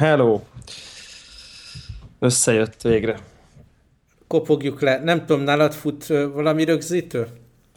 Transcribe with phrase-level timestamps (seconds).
[0.00, 0.40] Hello!
[2.18, 3.18] Összejött végre.
[4.26, 5.00] Kopogjuk le.
[5.04, 7.26] Nem tudom, nálad fut valami rögzítő?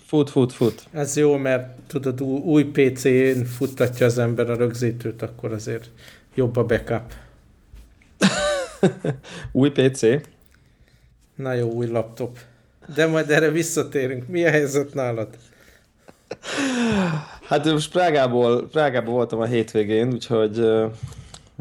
[0.05, 0.83] Fut, fut, fut.
[0.91, 5.89] Ez jó, mert tudod, új PC-n futtatja az ember a rögzítőt, akkor azért
[6.35, 7.13] jobb a backup.
[9.51, 10.01] új PC?
[11.35, 12.37] Na jó, új laptop.
[12.95, 14.27] De majd erre visszatérünk.
[14.27, 15.27] Mi a helyzet nálad?
[17.47, 20.65] Hát most Prágából, Prágából voltam a hétvégén, úgyhogy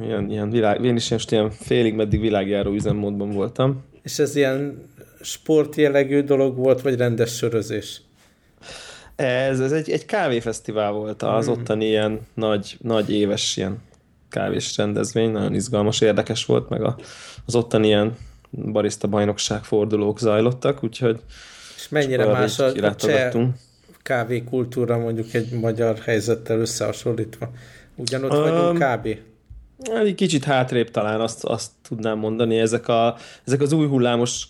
[0.01, 3.85] ilyen, ilyen világ, én is most ilyen félig meddig világjáró üzemmódban voltam.
[4.03, 8.01] És ez ilyen sportjellegű dolog volt, vagy rendes sörözés?
[9.17, 11.55] Ez, ez egy, egy kávéfesztivál volt, az hmm.
[11.55, 13.79] ottani ilyen nagy, nagy éves ilyen
[14.29, 16.97] kávés rendezvény, nagyon izgalmas, érdekes volt, meg a,
[17.47, 18.17] az ottani ilyen
[18.51, 21.21] barista bajnokság fordulók zajlottak, úgyhogy
[21.77, 23.33] és mennyire más a, a cseh
[24.03, 27.51] kávékultúra mondjuk egy magyar helyzettel összehasonlítva?
[27.97, 29.19] Ugyanott um, vagyunk kb.
[29.83, 33.17] Egy kicsit hátrébb talán azt, azt tudnám mondani, ezek, a,
[33.47, 34.45] ezek az új hullámos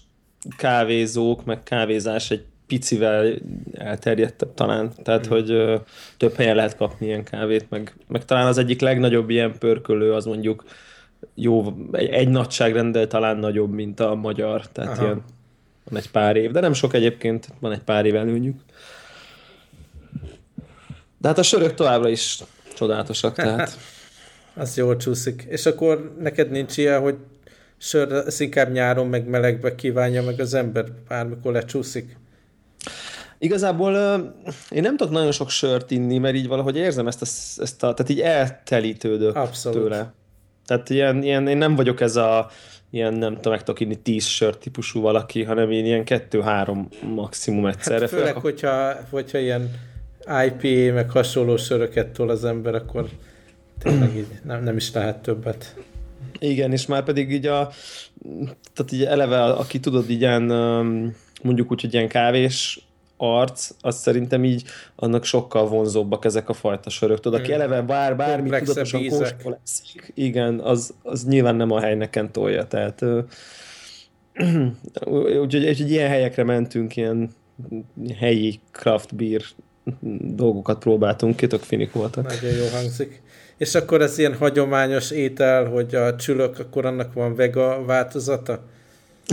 [0.56, 3.34] kávézók, meg kávézás egy picivel
[3.72, 5.30] elterjedtebb talán, tehát mm.
[5.30, 5.76] hogy ö,
[6.16, 10.24] több helyen lehet kapni ilyen kávét, meg, meg talán az egyik legnagyobb ilyen pörkölő az
[10.24, 10.64] mondjuk
[11.34, 15.04] jó, egy, egy nagyságrendel talán nagyobb, mint a magyar, tehát Aha.
[15.04, 15.22] ilyen
[15.84, 18.60] van egy pár év, de nem sok egyébként, van egy pár év előnyük.
[21.18, 22.42] De hát a sörök továbbra is
[22.74, 23.78] csodálatosak, tehát...
[24.54, 25.46] az jól csúszik.
[25.48, 27.16] És akkor neked nincs ilyen, hogy
[27.78, 32.16] sör, ez inkább nyáron meg melegbe kívánja meg az ember, bármikor lecsúszik?
[33.38, 33.94] Igazából
[34.70, 37.26] én nem tudok nagyon sok sört inni, mert így valahogy érzem ezt a,
[37.62, 39.82] ezt a tehát így eltelítődök Abszolút.
[39.82, 40.12] tőle.
[40.66, 42.50] Tehát ilyen, ilyen, én nem vagyok ez a
[42.90, 47.66] ilyen nem tudom, meg tudok inni tíz sört típusú valaki, hanem én ilyen kettő-három maximum
[47.66, 48.00] egyszerre.
[48.00, 48.40] Hát főleg, Fel...
[48.40, 49.70] hogyha, hogyha ilyen
[50.46, 53.08] IPA, meg hasonló söröket tol az ember, akkor
[53.82, 55.76] tényleg így nem, nem is lehet többet.
[56.38, 57.70] Igen, és már pedig így a,
[58.74, 60.42] tehát így eleve, aki tudod, így ilyen,
[61.42, 64.64] mondjuk úgy, hogy ilyen kávés arc, az szerintem így
[64.96, 67.20] annak sokkal vonzóbbak ezek a fajta sörök.
[67.20, 69.60] Tudod, aki eleve bár, bármi tudatosan kóstol
[70.14, 73.04] igen, az, az nyilván nem a helyneken tolja, tehát
[75.42, 77.30] úgyhogy egy ilyen helyekre mentünk, ilyen
[78.18, 79.42] helyi craft beer
[80.20, 82.24] dolgokat próbáltunk ki, tök finik voltak.
[82.24, 83.21] Nagyon jó hangzik.
[83.62, 88.64] És akkor ez ilyen hagyományos étel, hogy a csülök, akkor annak van vega változata?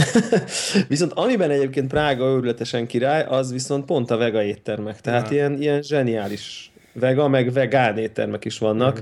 [0.87, 5.01] viszont amiben egyébként Prága őrületesen király, az viszont pont a vega éttermek.
[5.01, 9.01] Tehát ilyen, ilyen zseniális vega, meg vegán éttermek is vannak.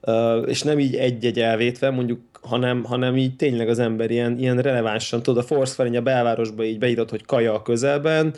[0.00, 4.58] Uh, és nem így egy-egy elvétve, mondjuk, hanem, hanem így tényleg az ember ilyen, ilyen
[4.58, 8.34] relevánsan, tudod, a Force a belvárosba így beírod, hogy kaja a közelben,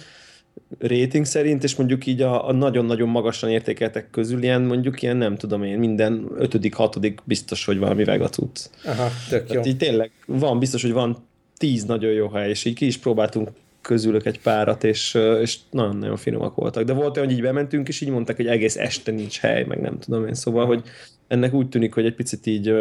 [0.79, 5.37] rating szerint, és mondjuk így a, a nagyon-nagyon magasan értékeltek közül ilyen mondjuk ilyen nem
[5.37, 8.71] tudom én, minden ötödik, hatodik biztos, hogy valami vega tudsz.
[8.85, 9.47] Aha, tök jó.
[9.47, 11.17] Tehát így tényleg van, biztos, hogy van
[11.57, 13.49] tíz nagyon jó hely, és így ki is próbáltunk
[13.81, 16.85] közülök egy párat, és, és nagyon-nagyon finomak voltak.
[16.85, 19.81] De volt olyan, hogy így bementünk, és így mondták, hogy egész este nincs hely, meg
[19.81, 20.35] nem tudom én.
[20.35, 20.83] Szóval, hogy
[21.29, 22.75] ennek úgy tűnik, hogy egy picit így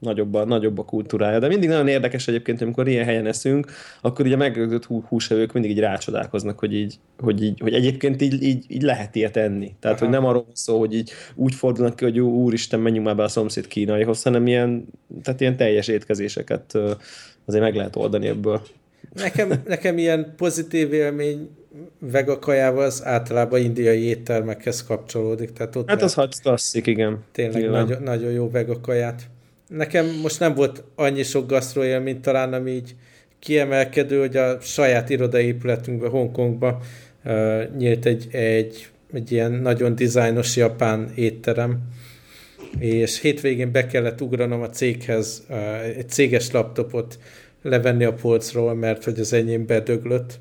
[0.00, 1.38] nagyobb a, nagyobb a kultúrája.
[1.38, 5.78] De mindig nagyon érdekes egyébként, amikor ilyen helyen eszünk, akkor ugye megrögzött húsevők mindig így
[5.78, 9.74] rácsodálkoznak, hogy, így, hogy, így, hogy egyébként így, így, így lehet ilyet enni.
[9.80, 10.06] Tehát, Aha.
[10.06, 13.22] hogy nem arról szó, hogy így úgy fordulnak ki, hogy jó, úristen, menjünk már be
[13.22, 14.84] a szomszéd kínaihoz, hanem ilyen,
[15.22, 16.78] tehát ilyen teljes étkezéseket
[17.44, 18.60] azért meg lehet oldani ebből.
[19.14, 21.50] Nekem, nekem ilyen pozitív élmény
[21.98, 25.52] vega kajával az általában indiai éttermekhez kapcsolódik.
[25.52, 27.24] Tehát ott hát az hagy klasszik, igen.
[27.32, 29.22] Tényleg nagyon, nagyon jó vega kaját.
[29.70, 32.94] Nekem most nem volt annyi sok gasztroélmény talán, ami így
[33.38, 36.78] kiemelkedő, hogy a saját irodaépületünkben, Hongkongban
[37.24, 41.78] uh, nyílt egy, egy, egy ilyen nagyon dizájnos japán étterem,
[42.78, 47.18] és hétvégén be kellett ugranom a céghez uh, egy céges laptopot
[47.62, 50.38] levenni a polcról, mert hogy az enyém bedöglött.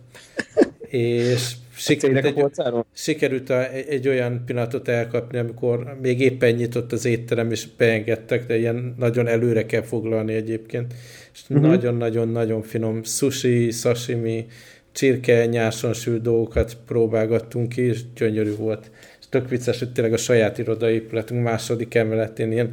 [0.90, 2.46] és sikerült egy,
[2.94, 8.58] sikerült a, egy olyan pillanatot elkapni, amikor még éppen nyitott az étterem, és beengedtek, de
[8.58, 10.94] ilyen nagyon előre kell foglalni egyébként.
[11.34, 11.68] És uh-huh.
[11.68, 14.46] nagyon-nagyon-nagyon finom sushi, sashimi,
[14.92, 18.92] csirke, nyáson sült dolgokat próbálgattunk ki, és gyönyörű volt.
[19.20, 22.72] És tök vicces, hogy tényleg a saját irodaépületünk második emeletén ilyen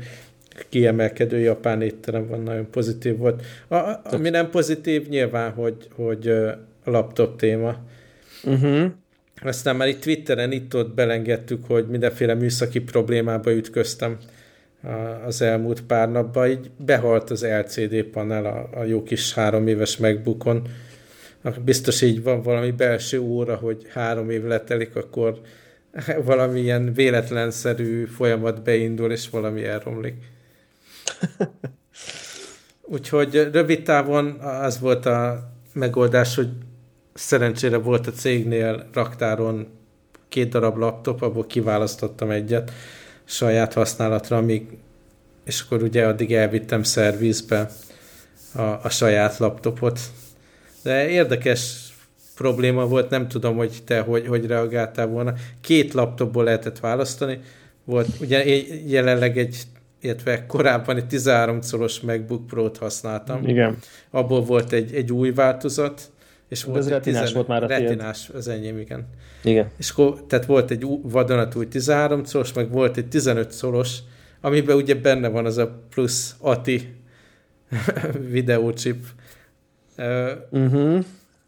[0.68, 3.42] kiemelkedő japán étterem van, nagyon pozitív volt.
[3.68, 6.28] A, ami nem pozitív, nyilván, hogy, hogy
[6.84, 7.76] a laptop téma.
[8.46, 8.90] Uh-huh.
[9.42, 14.18] Aztán már itt Twitteren itt-ott belengedtük, hogy mindenféle műszaki problémába ütköztem
[15.26, 16.50] az elmúlt pár napban.
[16.50, 20.62] Így behalt az LCD panel a, a jó kis három éves megbukon.
[21.64, 25.40] Biztos így van valami belső óra, hogy három év letelik, akkor
[26.24, 30.14] valami ilyen véletlenszerű folyamat beindul, és valami elromlik.
[32.82, 36.48] Úgyhogy rövid távon az volt a megoldás, hogy
[37.16, 39.66] szerencsére volt a cégnél raktáron
[40.28, 42.72] két darab laptop, abból kiválasztottam egyet
[43.24, 44.66] saját használatra, amíg,
[45.44, 47.70] és akkor ugye addig elvittem szervizbe
[48.54, 50.00] a, a saját laptopot.
[50.82, 51.94] De érdekes
[52.36, 55.32] probléma volt, nem tudom, hogy te hogy, hogy reagáltál volna.
[55.60, 57.40] Két laptopból lehetett választani.
[57.84, 58.44] Volt ugye
[58.86, 59.56] jelenleg egy
[60.00, 63.48] illetve korábban egy 13 szoros MacBook Pro-t használtam.
[63.48, 63.78] Igen.
[64.10, 66.10] Abból volt egy, egy új változat,
[66.48, 69.06] és volt ez retinás 10, volt már a Retinás, az enyém, igen.
[69.42, 69.70] Igen.
[69.78, 73.98] És akkor, tehát volt egy vadonatúj 13 szoros, meg volt egy 15 szoros,
[74.40, 76.94] amiben ugye benne van az a plusz ATI
[78.30, 79.04] videócsip.
[80.50, 81.04] Uh-huh.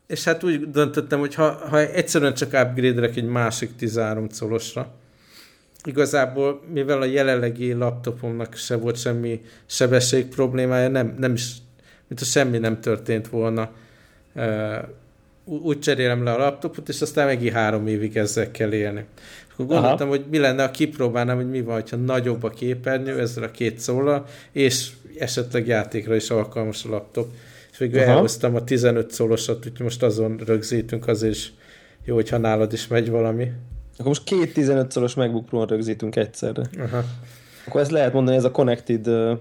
[0.06, 4.94] És hát úgy döntöttem, hogy ha, ha egyszerűen csak upgrade egy másik 13 szorosra,
[5.84, 11.52] igazából, mivel a jelenlegi laptopomnak se volt semmi sebesség problémája, nem, nem is,
[12.08, 13.70] mint a semmi nem történt volna.
[15.44, 19.04] Úgy cserélem le a laptopot, és aztán megint három évig ezzel kell élni.
[19.52, 20.16] Akkor gondoltam, Aha.
[20.16, 23.78] hogy mi lenne, ha kipróbálnám, hogy mi van, ha nagyobb a képernyő ezzel a két
[23.78, 27.32] szólal, és esetleg játékra is alkalmas a laptop.
[27.72, 28.10] És végül Aha.
[28.10, 31.52] elhoztam a 15 szólosat, úgyhogy most azon rögzítünk, azért is
[32.04, 33.52] jó, hogyha nálad is megy valami.
[33.92, 36.62] Akkor most két 15 szoros MacBook pro rögzítünk egyszerre.
[36.78, 37.04] Aha.
[37.66, 39.38] Akkor ezt lehet mondani, ez a connected uh,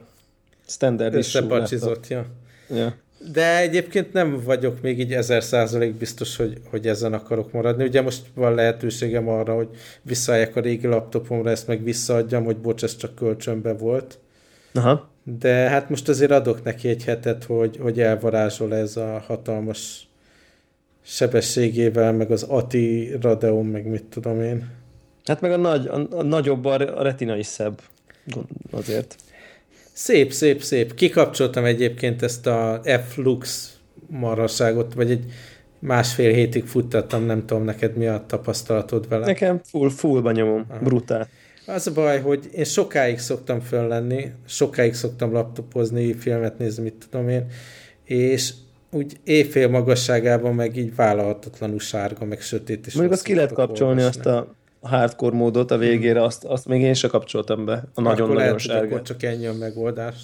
[0.68, 2.26] standard Összepacsizott, ja.
[2.70, 2.94] ja.
[3.32, 7.84] De egyébként nem vagyok még így ezer százalék biztos, hogy, hogy ezen akarok maradni.
[7.84, 9.70] Ugye most van lehetőségem arra, hogy
[10.02, 14.20] visszaálljak a régi laptopomra, ezt meg visszaadjam, hogy bocs, ez csak kölcsönbe volt.
[14.74, 15.10] Aha.
[15.24, 20.08] De hát most azért adok neki egy hetet, hogy, hogy elvarázsol ez a hatalmas
[21.02, 24.70] sebességével, meg az ATI Radeon, meg mit tudom én.
[25.26, 27.82] Hát meg a, nagy, a, a nagyobb, a retina is szebb
[28.72, 29.16] azért.
[29.98, 30.94] Szép, szép, szép.
[30.94, 33.72] Kikapcsoltam egyébként ezt a F-Lux
[34.08, 35.26] marhaságot, vagy egy
[35.80, 39.26] másfél hétig futtattam, nem tudom neked mi a tapasztalatod vele.
[39.26, 40.80] Nekem full, fullba nyomom, Aha.
[40.80, 41.28] brutál.
[41.66, 47.30] Az a baj, hogy én sokáig szoktam föllenni, sokáig szoktam laptopozni, filmet nézni, mit tudom
[47.30, 47.46] én,
[48.04, 48.54] és
[48.92, 52.88] úgy éjfél magasságában meg így vállalhatatlanul sárga, meg sötét.
[52.88, 54.20] És Mondjuk azt ki lehet kapcsolni olvasni.
[54.20, 57.84] azt a hardcore módot a végére, azt, azt még én sem kapcsoltam be.
[57.94, 58.86] A nagyon-nagyon sárga.
[58.86, 60.16] Akkor csak ennyi a megoldás.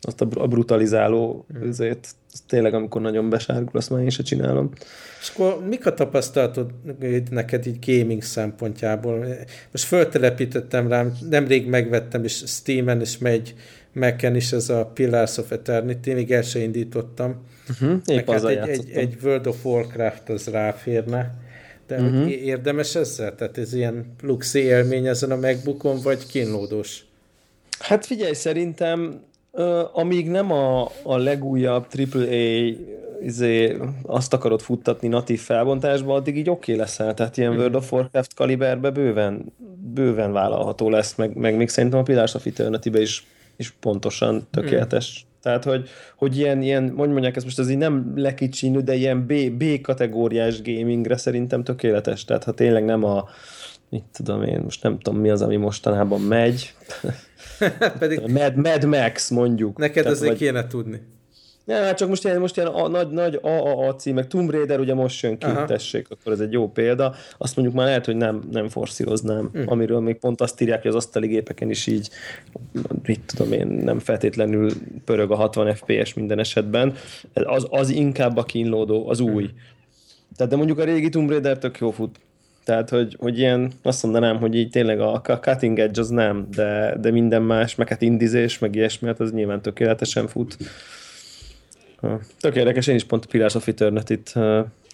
[0.00, 1.68] Azt a, a brutalizáló hmm.
[1.68, 4.70] azért, az tényleg amikor nagyon besárgul, azt már én sem csinálom.
[5.20, 6.70] És akkor mik a tapasztalatod
[7.30, 9.26] neked így gaming szempontjából?
[9.72, 13.54] Most föltelepítettem rám, nemrég megvettem, és Steam-en is megy
[13.92, 17.36] mac is ez a Pillars of Eternity, még el sem indítottam.
[17.68, 21.34] Uh-huh, épp hát egy, egy, egy World of Warcraft az ráférne.
[21.86, 22.30] De uh-huh.
[22.30, 23.34] érdemes ezzel?
[23.34, 27.04] Tehát ez ilyen luxi élmény ezen a megbukon, vagy kínlódós?
[27.78, 29.20] Hát figyelj, szerintem
[29.92, 32.72] amíg nem a, a legújabb AAA
[33.22, 37.14] izé, azt akarod futtatni natív felbontásba, addig így oké okay leszel.
[37.14, 37.64] Tehát ilyen uh-huh.
[37.64, 39.52] World of Warcraft kaliberbe bőven,
[39.94, 43.26] bőven vállalható lesz, meg, meg még szerintem a Pillars of eternity is
[43.56, 45.24] és pontosan tökéletes.
[45.24, 45.35] Mm.
[45.46, 49.26] Tehát, hogy, hogy ilyen, ilyen, hogy mondják ezt most, ez így nem lekicsinű, de ilyen
[49.26, 52.24] B, B kategóriás gamingre szerintem tökéletes.
[52.24, 53.28] Tehát, ha tényleg nem a,
[53.90, 56.74] mit tudom én, most nem tudom mi az, ami mostanában megy.
[57.98, 59.78] Pedig Mad, Mad Max mondjuk.
[59.78, 60.38] Neked Tehát, azért vagy...
[60.38, 61.00] kéne tudni.
[61.66, 64.94] Ja, hát csak most ilyen, most ilyen a, nagy, nagy AAA címek, Tomb Raider ugye
[64.94, 67.14] most jön ki, tessék, akkor ez egy jó példa.
[67.38, 69.62] Azt mondjuk már lehet, hogy nem, nem forszíroznám, hm.
[69.66, 72.08] amiről még pont azt írják, hogy az asztali gépeken is így,
[73.02, 74.70] mit tudom én, nem feltétlenül
[75.04, 76.94] pörög a 60 FPS minden esetben.
[77.32, 79.44] Az, az inkább a kínlódó, az új.
[79.44, 79.50] Hm.
[80.36, 82.18] Tehát de mondjuk a régi Tomb Raider tök jó fut.
[82.64, 86.96] Tehát, hogy, hogy ilyen, azt mondanám, hogy így tényleg a, cutting edge az nem, de,
[87.00, 90.56] de minden más, meg hát indizés, meg ilyesmi, hát az nyilván tökéletesen fut.
[92.40, 94.32] Tök érdekes, én is pont a Pillars of Eternity-t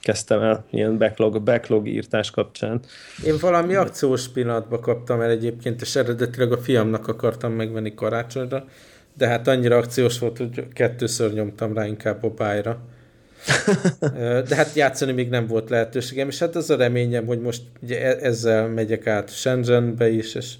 [0.02, 2.80] kezdtem el, ilyen backlog, backlog írtás kapcsán.
[3.26, 8.64] Én valami akciós pillanatban kaptam el egyébként, és eredetileg a fiamnak akartam megvenni karácsonyra,
[9.16, 12.78] de hát annyira akciós volt, hogy kettőször nyomtam rá inkább a bájra.
[14.48, 18.02] De hát játszani még nem volt lehetőségem, és hát az a reményem, hogy most ugye
[18.02, 20.54] e- ezzel megyek át Shenzhenbe is, és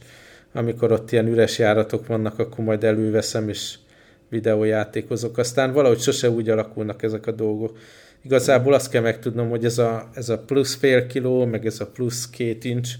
[0.52, 3.74] amikor ott ilyen üres járatok vannak, akkor majd előveszem, és
[4.32, 5.38] videójátékozok.
[5.38, 7.78] Aztán valahogy sose úgy alakulnak ezek a dolgok.
[8.24, 11.86] Igazából azt kell megtudnom, hogy ez a, ez a plusz fél kiló, meg ez a
[11.86, 12.90] plusz két incs,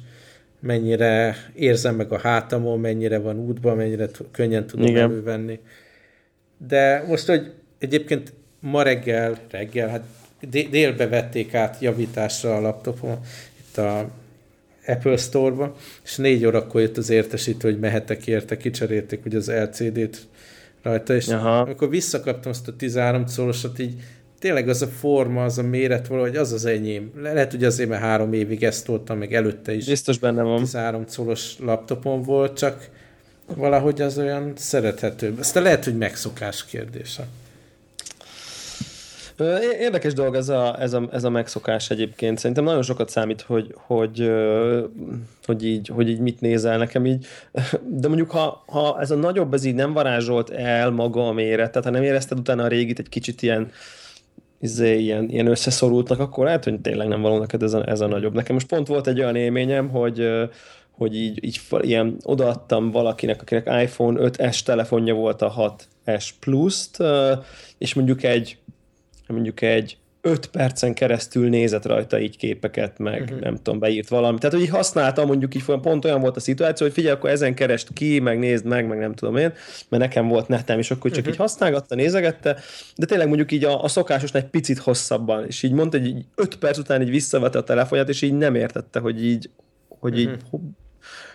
[0.61, 5.03] mennyire érzem meg a hátamon, mennyire van útban, mennyire könnyen tudom Igen.
[5.03, 5.61] elővenni.
[6.67, 10.05] De most, hogy egyébként ma reggel, reggel, hát
[10.71, 13.19] délbe vették át javításra a laptopon,
[13.59, 14.11] itt a
[14.87, 20.27] Apple Store-ba, és négy órakor jött az értesítő, hogy mehetek érte, kicserélték hogy az LCD-t
[20.83, 21.59] rajta, és Aha.
[21.59, 23.95] amikor visszakaptam azt a 13 szorosat, így
[24.39, 27.13] tényleg az a forma, az a méret valahogy az az enyém.
[27.17, 29.87] Le- lehet, hogy azért, mert három évig ezt toltam, meg előtte is.
[29.87, 30.59] Biztos benne van.
[30.59, 32.89] 13 colos laptopon volt, csak
[33.57, 35.39] valahogy az olyan szerethetőbb.
[35.39, 37.27] Aztán lehet, hogy megszokás kérdése.
[39.81, 42.39] Érdekes dolog ez a, ez, a, ez a megszokás egyébként.
[42.39, 44.33] Szerintem nagyon sokat számít, hogy, hogy,
[45.45, 47.27] hogy, így, hogy így mit nézel nekem így.
[48.01, 51.71] De mondjuk, ha, ha ez a nagyobb, ez így nem varázsolt el maga a méret,
[51.71, 53.71] tehát ha nem érezted utána a régit egy kicsit ilyen,
[54.61, 58.07] izé, ilyen, ilyen összeszorultnak, akkor lehet, hogy tényleg nem való neked ez a, ez a
[58.07, 58.35] nagyobb.
[58.35, 60.29] Nekem most pont volt egy olyan élményem, hogy
[61.03, 66.97] hogy így, így ilyen odaadtam valakinek, akinek iPhone 5S telefonja volt a 6S Plus-t,
[67.79, 68.59] és mondjuk egy
[69.27, 73.41] mondjuk egy 5 percen keresztül nézett rajta így képeket, meg uh-huh.
[73.41, 74.41] nem tudom, beírt valamit.
[74.41, 77.55] Tehát, hogy így használtam, mondjuk így pont olyan volt a szituáció, hogy figyelj, akkor ezen
[77.55, 79.53] kerest ki, meg nézd meg, meg nem tudom én,
[79.89, 81.33] mert nekem volt netem, és akkor csak uh-huh.
[81.33, 82.59] így használgatta, nézegette,
[82.97, 86.25] de tényleg mondjuk így a, a szokásos egy picit hosszabban, és így mondta, hogy így
[86.35, 89.51] 5 perc után így visszavette a telefonját, és így nem értette, hogy így,
[89.89, 90.61] hogy így uh-huh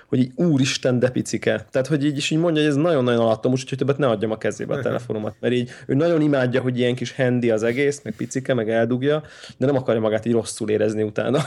[0.08, 1.66] hogy így úristen, de picike.
[1.72, 4.38] Tehát, hogy így is így mondja, hogy ez nagyon-nagyon alattomos, úgyhogy többet ne adjam a
[4.38, 8.16] kezébe a telefonomat, mert így ő nagyon imádja, hogy ilyen kis handy az egész, meg
[8.16, 9.24] picike, meg eldugja,
[9.58, 11.40] de nem akarja magát így rosszul érezni utána.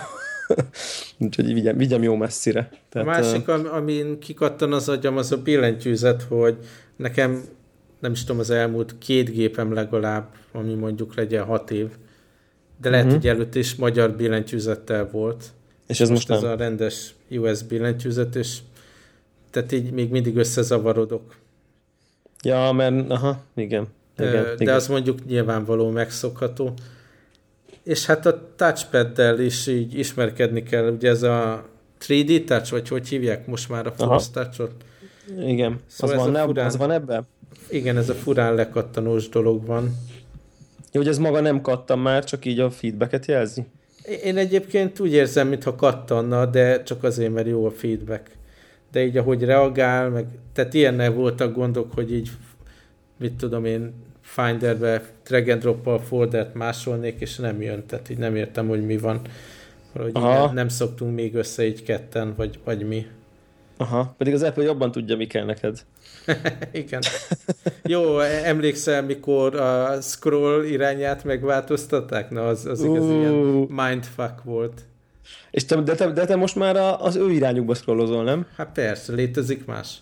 [1.18, 2.68] Úgyhogy vigyem, vigyem jó messzire.
[2.88, 6.56] Tehát, a másik, amin kikattan az agyam, az a billentyűzet, hogy
[6.96, 7.42] nekem
[8.00, 11.88] nem is tudom, az elmúlt két gépem legalább, ami mondjuk legyen hat év,
[12.80, 13.20] de lehet, uh-huh.
[13.20, 15.44] hogy előtt is magyar billentyűzettel volt.
[15.90, 16.50] És ez most, most nem?
[16.50, 18.58] ez a rendes USB billentyűzet, és
[19.50, 21.36] tehát így még mindig összezavarodok.
[22.42, 23.88] Ja, mert aha, igen.
[24.18, 24.74] igen de igen.
[24.74, 26.74] az mondjuk nyilvánvaló megszokható.
[27.82, 31.64] És hát a touchpad-del is így ismerkedni kell, ugye ez a
[32.06, 34.72] 3D touch, vagy hogy hívják most már a Force touch-ot?
[35.46, 37.26] Igen, szóval az, van, ne, furán, az van ebben?
[37.68, 39.96] Igen, ez a furán lekattanós dolog van.
[40.92, 43.66] Jó, hogy ez maga nem kattan már, csak így a feedbacket jelzi?
[44.22, 48.30] Én egyébként úgy érzem, mintha kattanna, de csak azért, mert jó a feedback.
[48.92, 52.30] De így, ahogy reagál, meg, tehát ilyennel voltak gondok, hogy így,
[53.16, 58.36] mit tudom én, Finderbe drag and drop foldert másolnék, és nem jön, tehát így nem
[58.36, 59.20] értem, hogy mi van.
[59.92, 63.06] Hogy nem, nem szoktunk még össze így ketten, vagy, vagy mi.
[63.76, 65.84] Aha, pedig az Apple jobban tudja, mi kell neked.
[66.72, 67.02] Igen.
[67.82, 72.30] Jó, emlékszel, mikor a scroll irányát megváltoztatták?
[72.30, 73.18] Na, az, az igaz uh.
[73.18, 73.32] ilyen
[73.68, 74.82] mindfuck volt.
[75.50, 78.46] És te, de, te, de te most már az ő irányukba scrollozol, nem?
[78.56, 79.96] Hát persze, létezik más.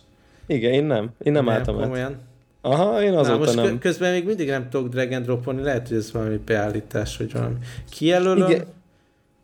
[0.46, 1.10] Igen, én nem.
[1.22, 2.12] Én nem, nem álltam komolyan.
[2.12, 2.18] át.
[2.60, 3.78] Aha, én azóta Na, most nem.
[3.78, 7.54] közben még mindig nem tudok drag and dropolni, lehet, hogy ez valami beállítás, vagy valami.
[7.90, 8.64] Kijelölöm, Igen.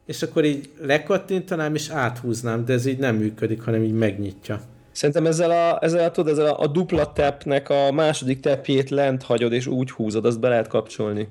[0.06, 4.60] és akkor így lekattintanám, és áthúznám, de ez így nem működik, hanem így megnyitja.
[4.94, 9.22] Szerintem ezzel a, ezzel a, tudod, ezzel a, a dupla tapnek a második tapjét lent
[9.22, 11.28] hagyod, és úgy húzod, azt be lehet kapcsolni.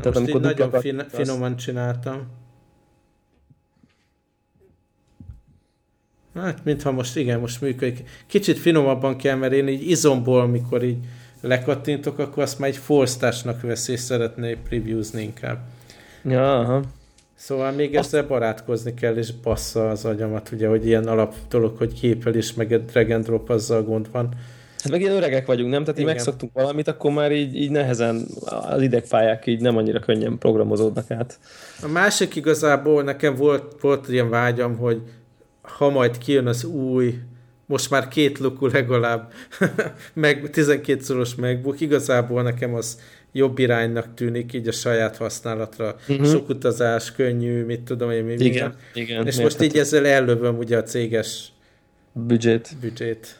[0.00, 2.26] Tehát Most így nagyon fin- finoman csináltam.
[6.34, 8.08] Hát, mintha most, igen, most működik.
[8.26, 10.98] Kicsit finomabban kell, mert én így izomból, mikor így
[11.40, 15.58] lekattintok, akkor azt már egy forsztásnak veszi, és szeretné previewzni inkább.
[16.22, 16.82] Ja, aha.
[17.34, 18.06] Szóval még Azt...
[18.06, 22.54] ezzel barátkozni kell, és bassza az agyamat, ugye, hogy ilyen alap dolog, hogy képel is,
[22.54, 24.28] meg egy drag and drop, azzal gond van.
[24.78, 25.84] Hát meg ilyen öregek vagyunk, nem?
[25.84, 30.38] Tehát így megszoktunk valamit, akkor már így, így nehezen az idegfáják így nem annyira könnyen
[30.38, 31.38] programozódnak át.
[31.82, 35.02] A másik igazából nekem volt, volt ilyen vágyam, hogy
[35.62, 37.18] ha majd kijön az új,
[37.66, 39.32] most már két lukú legalább,
[40.14, 43.00] meg 12 szoros MacBook, igazából nekem az
[43.36, 45.96] jobb iránynak tűnik így a saját használatra.
[46.08, 46.26] Uh-huh.
[46.26, 48.76] Sok utazás, könnyű, mit tudom én, mi igen, minden.
[48.94, 51.52] Igen, És most így ezzel ellövöm ugye a céges
[52.12, 52.68] büdzsét.
[52.80, 53.38] büdzsét.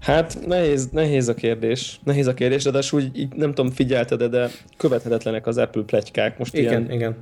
[0.00, 2.00] Hát nehéz, nehéz a kérdés.
[2.04, 6.38] Nehéz a kérdés, de úgy így nem tudom, figyelted de követhetetlenek az Apple plegykák.
[6.38, 7.16] Most igen, ilyen, igen.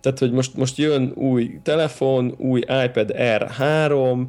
[0.00, 4.22] Tehát, hogy most, most jön új telefon, új iPad R3,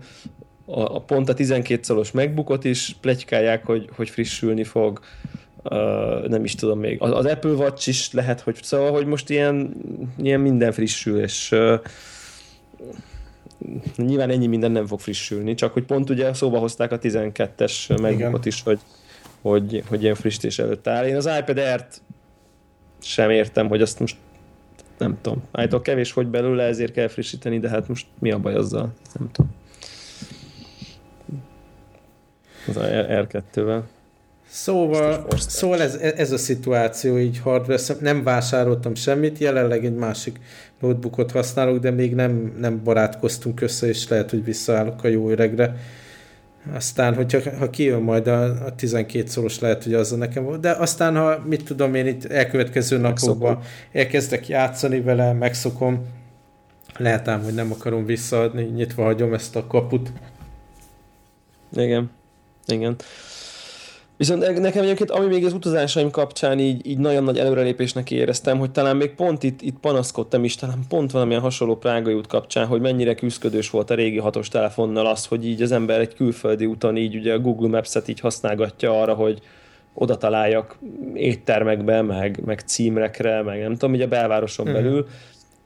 [0.65, 4.99] a, a pont a 12 szoros megbukott is plegykálják, hogy, hogy frissülni fog
[5.63, 7.01] Uh, nem is tudom még.
[7.01, 9.73] Az, az Apple Watch is lehet, hogy szóval, hogy most ilyen,
[10.17, 11.79] ilyen minden frissül, és uh,
[13.95, 18.45] nyilván ennyi minden nem fog frissülni, csak hogy pont ugye szóba hozták a 12-es megbukot
[18.45, 18.79] is, hogy,
[19.41, 21.05] hogy, hogy ilyen frissítés előtt áll.
[21.05, 22.01] Én az iPad Air-t
[23.01, 24.15] sem értem, hogy azt most
[24.97, 25.43] nem tudom.
[25.51, 28.93] Állítólag kevés hogy belőle, ezért kell frissíteni, de hát most mi a baj azzal?
[29.19, 29.51] Nem tudom.
[32.67, 33.81] Az R2-vel.
[34.49, 40.39] Szóval, szóval ez, ez a szituáció így hardware, nem vásároltam semmit, jelenleg egy másik
[40.79, 45.75] notebookot használok, de még nem, nem barátkoztunk össze, és lehet, hogy visszaállok a jó öregre.
[46.73, 50.59] Aztán, hogyha ha kijön majd a, a 12 szoros, lehet, hogy az nekem volt.
[50.59, 53.59] De aztán, ha mit tudom én itt elkövetkező napokban
[53.91, 56.05] elkezdek játszani vele, megszokom,
[56.97, 60.11] lehet ám, hogy nem akarom visszaadni, nyitva hagyom ezt a kaput.
[61.75, 62.11] Igen.
[62.67, 62.95] Igen.
[64.17, 68.71] Viszont nekem egyébként, ami még az utazásaim kapcsán így, így nagyon nagy előrelépésnek éreztem, hogy
[68.71, 72.81] talán még pont itt, itt panaszkodtam is, talán pont valamilyen hasonló Prágai út kapcsán, hogy
[72.81, 76.97] mennyire küzdködős volt a régi hatos telefonnal az, hogy így az ember egy külföldi úton
[76.97, 79.41] így ugye a Google Maps-et így használgatja arra, hogy
[79.93, 80.77] oda találjak
[81.13, 84.81] éttermekbe, meg, meg címrekre, meg nem tudom, ugye a belvároson uh-huh.
[84.81, 85.07] belül,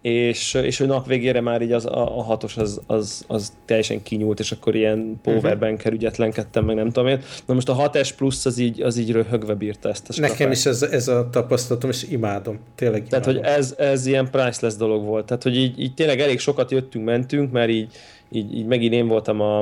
[0.01, 4.03] és, és hogy nap végére már így az, a, a hatos az, az, az teljesen
[4.03, 6.01] kinyúlt, és akkor ilyen powerbanker mhm.
[6.01, 7.21] ügyetlenkedtem, meg nem tudom én.
[7.45, 10.65] Na most a 6S Plus az így, az így röhögve bírta ezt a Nekem is
[10.65, 12.59] ez, ez a tapasztalatom, és imádom.
[12.75, 13.21] Tényleg imádom.
[13.21, 15.25] Tehát, hogy ez, ez ilyen priceless dolog volt.
[15.25, 17.93] Tehát, hogy így, így tényleg elég sokat jöttünk, mentünk, mert így
[18.33, 19.59] így, így megint én voltam a,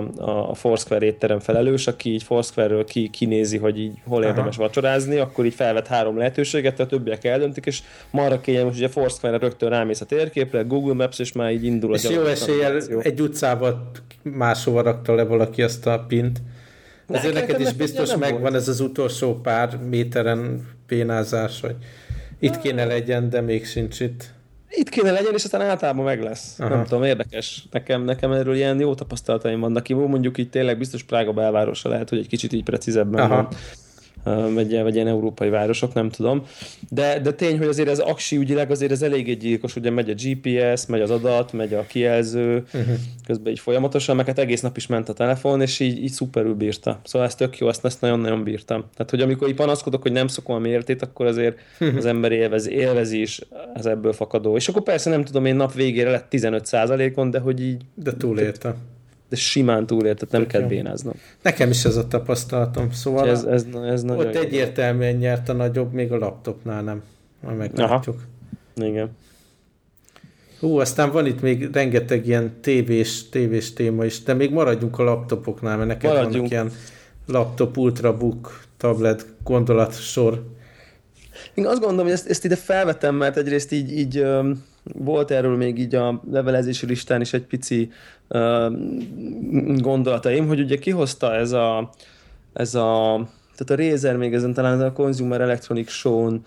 [0.50, 4.64] a Foursquare étterem felelős, aki így Foursquare-ről ki, kinézi, hogy így hol érdemes Aha.
[4.66, 9.40] vacsorázni, akkor így felvet három lehetőséget, a többiek eldöntik, és marra kényelmes, hogy a Foursquare-re
[9.40, 13.22] rögtön rámész a térképre, Google Maps, és már így indul és a jó eséllyel egy
[13.22, 16.42] utcába máshova rakta le valaki azt a pint.
[17.08, 18.54] Ezért neked is biztos megvan volt.
[18.54, 21.76] ez az utolsó pár méteren pénázás, hogy
[22.40, 24.34] itt kéne legyen, de még sincs itt
[24.70, 26.60] itt kéne legyen, és aztán általában meg lesz.
[26.60, 26.70] Aha.
[26.70, 27.64] Nem tudom, érdekes.
[27.72, 29.84] Nekem, nekem erről ilyen jó tapasztalataim vannak.
[29.84, 33.36] Ki mondjuk itt tényleg biztos Prága belvárosa lehet, hogy egy kicsit így precízebben Aha.
[33.36, 33.48] van
[34.24, 36.44] vagy, vagy ilyen európai városok, nem tudom.
[36.90, 40.10] De, de tény, hogy azért ez aksi ügyileg azért ez elég egy gyilkos, ugye megy
[40.10, 42.96] a GPS, megy az adat, megy a kijelző, uh-huh.
[43.26, 46.54] közben így folyamatosan, meg hát egész nap is ment a telefon, és így, így szuperül
[46.54, 47.00] bírta.
[47.04, 48.86] Szóval ez tök jó, ezt, ezt nagyon-nagyon bírtam.
[48.94, 51.98] Tehát, hogy amikor így panaszkodok, hogy nem szokom a mértét, akkor azért uh-huh.
[51.98, 53.42] az ember élvezi, élvezi is
[53.74, 54.56] az ebből fakadó.
[54.56, 56.70] És akkor persze nem tudom, én nap végére lett 15
[57.16, 57.82] on de hogy így...
[57.94, 58.76] De túlélte
[59.30, 61.14] de simán túléltet, nem kell bénáznom.
[61.42, 65.94] Nekem is ez a tapasztalatom, szóval ez, ez, ez nagyon ott egyértelműen nyert a nagyobb,
[65.94, 67.04] még a laptopnál nem.
[67.44, 68.16] Majd meglátjuk.
[68.16, 68.88] Aha.
[68.88, 69.10] Igen.
[70.60, 75.04] Hú, aztán van itt még rengeteg ilyen tévés, tévés téma is, de még maradjunk a
[75.04, 76.34] laptopoknál, mert neked maradjunk.
[76.34, 76.72] vannak ilyen
[77.26, 80.44] laptop, ultrabook, tablet, gondolatsor.
[81.54, 84.64] Én azt gondolom, hogy ezt, ezt ide felvetem, mert egyrészt így, így um,
[84.94, 87.92] volt erről még így a levelezési listán is egy pici
[88.28, 88.74] uh,
[89.78, 91.90] gondolataim, hogy ugye kihozta ez a,
[92.54, 96.42] ez a tehát a Razer még ezen talán a Consumer Electronics Show-n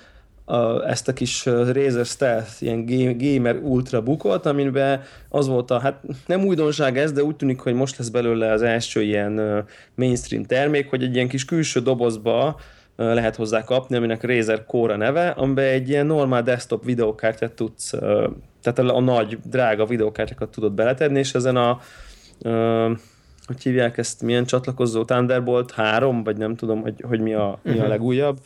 [0.87, 2.87] ezt a kis Razer Stealth, ilyen
[3.19, 7.75] gamer ultra bukot, amiben az volt a, hát nem újdonság ez, de úgy tűnik, hogy
[7.75, 12.61] most lesz belőle az első ilyen mainstream termék, hogy egy ilyen kis külső dobozba
[12.97, 17.91] lehet hozzá kapni, aminek Razer Core neve, amiben egy ilyen normál desktop videokártyát tudsz,
[18.63, 21.81] tehát a, nagy, drága videokártyákat tudod beletenni, és ezen a
[23.47, 27.79] hogy hívják ezt, milyen csatlakozó Thunderbolt 3, vagy nem tudom, hogy, hogy mi, a, mi
[27.79, 27.89] a mhm.
[27.89, 28.39] legújabb,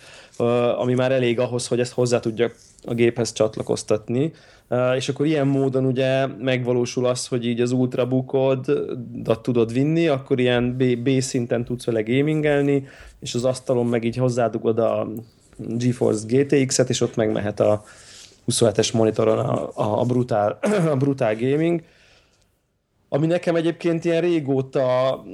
[0.77, 2.51] ami már elég ahhoz, hogy ezt hozzá tudja
[2.85, 4.33] a géphez csatlakoztatni,
[4.97, 10.77] és akkor ilyen módon ugye megvalósul az, hogy így az ultrabookodat tudod vinni, akkor ilyen
[10.77, 12.87] B, B szinten tudsz vele gamingelni,
[13.21, 15.09] és az asztalon meg így hozzádugod a
[15.57, 17.85] GeForce GTX-et, és ott megmehet a
[18.51, 20.59] 27-es monitoron a, a, a, brutál,
[20.93, 21.83] a brutál gaming,
[23.09, 25.25] ami nekem egyébként ilyen régóta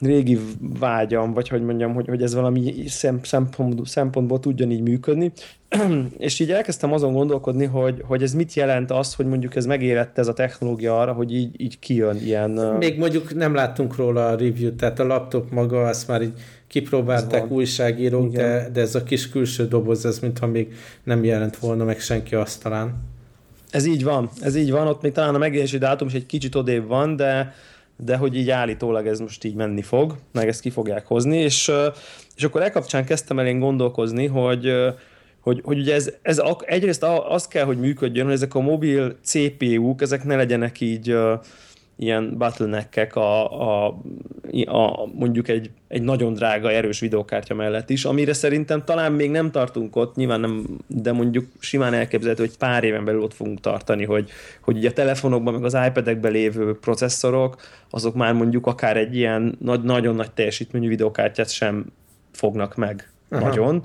[0.00, 0.38] régi
[0.78, 2.84] vágyam, vagy hogy mondjam, hogy, hogy ez valami
[3.22, 5.32] szempont, szempontból tudjon így működni.
[6.18, 10.18] és így elkezdtem azon gondolkodni, hogy, hogy ez mit jelent az, hogy mondjuk ez megérett
[10.18, 12.50] ez a technológia arra, hogy így, így kijön ilyen...
[12.78, 16.32] Még mondjuk nem láttunk róla a review tehát a laptop maga, azt már így
[16.66, 21.84] kipróbálták újságírók, de, de ez a kis külső doboz, ez mintha még nem jelent volna
[21.84, 22.94] meg senki asztalán.
[23.70, 26.54] Ez így van, ez így van, ott még talán a megjelenési dátum is egy kicsit
[26.54, 27.54] odébb van, de,
[28.04, 31.72] de hogy így állítólag ez most így menni fog, meg ezt ki fogják hozni, és,
[32.36, 34.72] és akkor e kezdtem el én gondolkozni, hogy,
[35.40, 40.02] hogy, hogy ugye ez, ez egyrészt az kell, hogy működjön, hogy ezek a mobil CPU-k,
[40.02, 41.16] ezek ne legyenek így
[41.98, 43.98] ilyen bottleneck a, a,
[44.64, 49.50] a, mondjuk egy, egy nagyon drága, erős videokártya mellett is, amire szerintem talán még nem
[49.50, 54.04] tartunk ott, nyilván nem, de mondjuk simán elképzelhető, hogy pár éven belül ott fogunk tartani,
[54.04, 54.30] hogy,
[54.60, 57.56] hogy ugye a telefonokban, meg az iPad-ekben lévő processzorok,
[57.90, 61.86] azok már mondjuk akár egy ilyen nagy, nagyon nagy teljesítményű videokártyát sem
[62.32, 63.46] fognak meg Aha.
[63.46, 63.84] nagyon.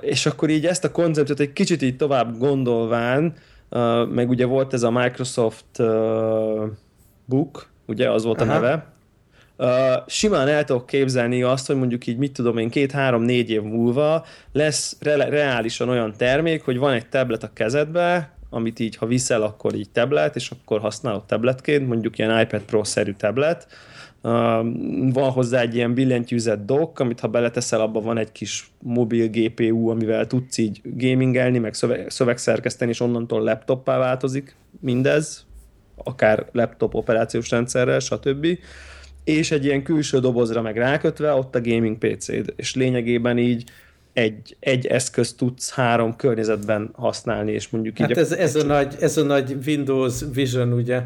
[0.00, 3.34] És akkor így ezt a koncepciót egy kicsit így tovább gondolván,
[4.08, 5.82] meg ugye volt ez a Microsoft
[7.28, 8.50] Book, ugye az volt Aha.
[8.50, 8.96] a neve,
[9.60, 9.68] Uh,
[10.06, 14.96] simán el tudok képzelni azt, hogy mondjuk így, mit tudom én, két-három-négy év múlva lesz
[15.00, 19.74] re- reálisan olyan termék, hogy van egy tablet a kezedbe, amit így, ha viszel, akkor
[19.74, 23.66] így tablet, és akkor használod tabletként, mondjuk ilyen iPad Pro-szerű tablet,
[25.12, 29.88] van hozzá egy ilyen billentyűzet dock, amit ha beleteszel, abban van egy kis mobil GPU,
[29.88, 35.46] amivel tudsz így gamingelni, meg szöveg, szövegszerkeszteni, és onnantól laptoppá változik mindez,
[36.04, 38.46] akár laptop operációs rendszerrel, stb.
[39.24, 43.70] És egy ilyen külső dobozra meg rákötve, ott a gaming PC-d, és lényegében így
[44.12, 48.16] egy, egy eszközt tudsz három környezetben használni, és mondjuk hát így...
[48.16, 51.02] ez, a, ez, a nagy, ez a nagy Windows Vision, ugye?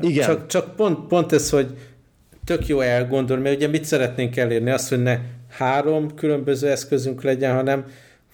[0.00, 0.26] Igen.
[0.26, 1.66] Csak, csak pont, pont ez, hogy
[2.44, 4.70] tök jó elgondolni, mert ugye mit szeretnénk elérni?
[4.70, 7.84] Azt, hogy ne három különböző eszközünk legyen, hanem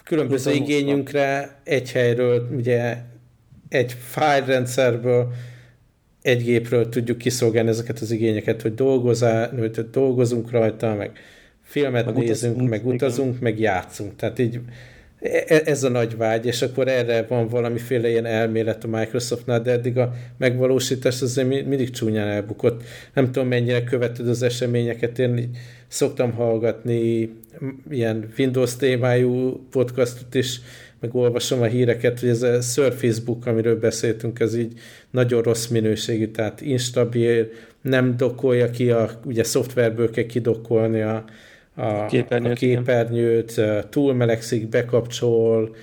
[0.04, 2.96] különböző igényünkre egy helyről, ugye
[3.68, 5.32] egy fájlrendszerből,
[6.28, 8.72] egy gépről tudjuk kiszolgálni ezeket az igényeket, hogy,
[9.56, 11.10] hogy dolgozunk rajta, meg
[11.62, 13.42] filmet meg nézünk, utazunk, meg utazunk, igen.
[13.42, 14.16] meg játszunk.
[14.16, 14.60] Tehát így
[15.20, 19.60] e, e, ez a nagy vágy, és akkor erre van valamiféle ilyen elmélet a Microsoftnál,
[19.60, 22.82] de eddig a megvalósítás azért mindig csúnyán elbukott.
[23.14, 25.50] Nem tudom, mennyire követed az eseményeket, én
[25.88, 27.30] szoktam hallgatni
[27.90, 30.60] ilyen Windows témájú podcastot is,
[31.00, 34.72] meg olvasom a híreket, hogy ez a Surface Book, amiről beszéltünk, ez így
[35.10, 37.48] nagyon rossz minőségű, tehát instabil,
[37.82, 41.24] nem dokolja ki, a, ugye szoftverből kell kidokolni a,
[41.74, 45.76] a képernyőt, a képernyőt túl melegszik, bekapcsol,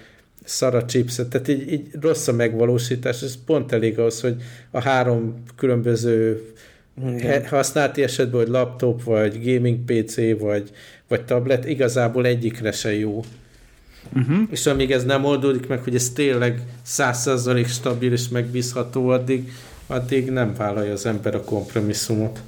[0.44, 4.36] szara chipset, tehát így, így rossz a megvalósítás, ez pont elég az, hogy
[4.72, 6.42] a három különböző
[7.08, 7.46] Igen.
[7.46, 10.72] használati esetben, hogy laptop, vagy gaming PC, vagy,
[11.08, 13.24] vagy tablet, igazából egyikre se jó.
[14.14, 14.38] Uh-huh.
[14.50, 19.52] És amíg ez nem oldódik meg, hogy ez tényleg százszerzalék stabil és megbízható, addig,
[19.88, 22.40] addig nem vállalja az ember a kompromisszumot.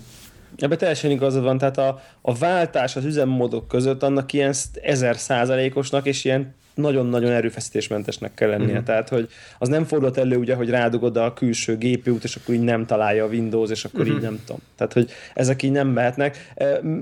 [0.57, 6.05] Ebben teljesen igazad van, tehát a, a váltás az üzemmódok között annak ilyen ezer százalékosnak
[6.05, 8.67] és ilyen nagyon-nagyon erőfeszítésmentesnek kell lennie.
[8.67, 8.83] Uh-huh.
[8.83, 12.61] Tehát, hogy az nem fordult elő ugye, hogy rádugod a külső GPU-t, és akkor így
[12.61, 14.15] nem találja a Windows, és akkor uh-huh.
[14.15, 14.61] így nem tudom.
[14.75, 16.53] Tehát, hogy ezek így nem mehetnek.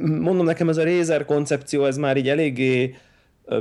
[0.02, 2.96] Mondom nekem, ez a Razer koncepció, ez már így eléggé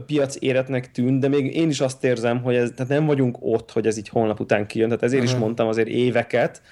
[0.06, 3.72] piac éretnek tűnt, de még én is azt érzem, hogy ez, tehát nem vagyunk ott,
[3.72, 5.36] hogy ez így holnap után kijön, tehát ezért uh-huh.
[5.36, 6.62] is mondtam azért éveket,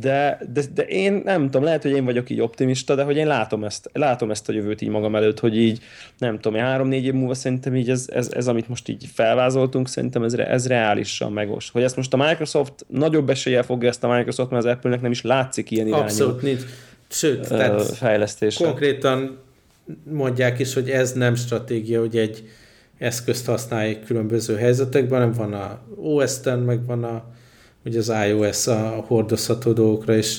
[0.00, 3.26] de, de, de én nem tudom, lehet, hogy én vagyok így optimista, de hogy én
[3.26, 5.80] látom ezt, látom ezt a jövőt így magam előtt, hogy így
[6.18, 10.22] nem tudom, három-négy év múlva szerintem így ez, ez, ez, amit most így felvázoltunk, szerintem
[10.22, 11.70] ez, ez reálisan megos.
[11.70, 15.10] Hogy ezt most a Microsoft nagyobb eséllyel fogja ezt a Microsoft, mert az Apple-nek nem
[15.10, 16.62] is látszik ilyen irányú Abszolút nincs.
[17.08, 18.64] Sőt, tehát fejlesztésre.
[18.64, 19.38] konkrétan
[20.10, 22.48] mondják is, hogy ez nem stratégia, hogy egy
[22.98, 27.24] eszközt használják különböző helyzetekben, hanem van a OS-ten, meg van a
[27.84, 30.38] ugye az iOS a hordozható dolgokra, és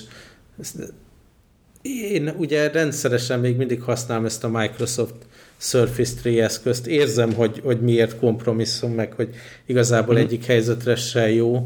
[1.81, 5.15] én ugye rendszeresen még mindig használom ezt a Microsoft
[5.57, 6.87] Surface 3 eszközt.
[6.87, 9.29] Érzem, hogy, hogy miért kompromisszum, meg hogy
[9.65, 10.17] igazából mm.
[10.17, 11.65] egyik helyzetre se jó,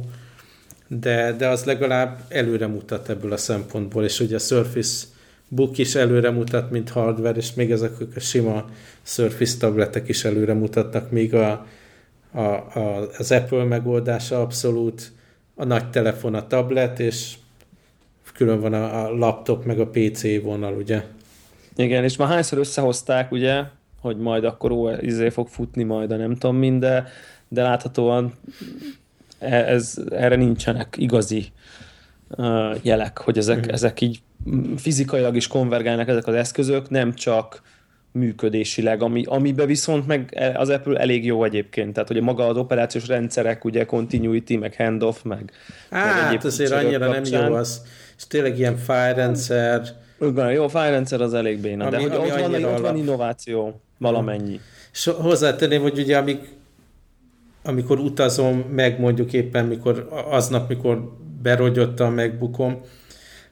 [0.87, 5.05] de, de az legalább előre mutat ebből a szempontból, és ugye a Surface
[5.49, 8.65] Book is előre mutat, mint hardware, és még ezek a sima
[9.01, 11.65] Surface tabletek is előre mutatnak, míg a,
[12.31, 15.11] a, a, az Apple megoldása abszolút
[15.55, 17.33] a nagy telefon, a tablet, és
[18.39, 21.03] külön van a, a laptop, meg a PC vonal, ugye?
[21.75, 23.63] Igen, és már hányszor összehozták, ugye,
[24.01, 27.07] hogy majd akkor ó, izé fog futni majd a nem tudom mind, de,
[27.47, 28.33] de láthatóan
[29.39, 31.45] e, ez, erre nincsenek igazi
[32.81, 33.73] jelek, hogy ezek, uh-huh.
[33.73, 34.21] ezek így
[34.77, 37.61] fizikailag is konvergálnak ezek az eszközök, nem csak
[38.11, 43.07] működésileg, ami, amiben viszont meg az Apple elég jó egyébként, tehát ugye maga az operációs
[43.07, 45.51] rendszerek, ugye continuity, meg handoff, meg,
[45.89, 47.41] Á, meg azért annyira kapcsán.
[47.41, 47.81] nem jó az,
[48.17, 49.81] és tényleg ilyen file rendszer.
[50.21, 53.81] Igen, jó, file rendszer az elég béna, ami, de hogy ott, van, ott van innováció
[53.97, 54.59] valamennyi.
[54.91, 56.57] És hozzátenném, hogy ugye amik,
[57.63, 62.81] amikor utazom, meg mondjuk éppen mikor aznap, mikor berogyott a megbukom,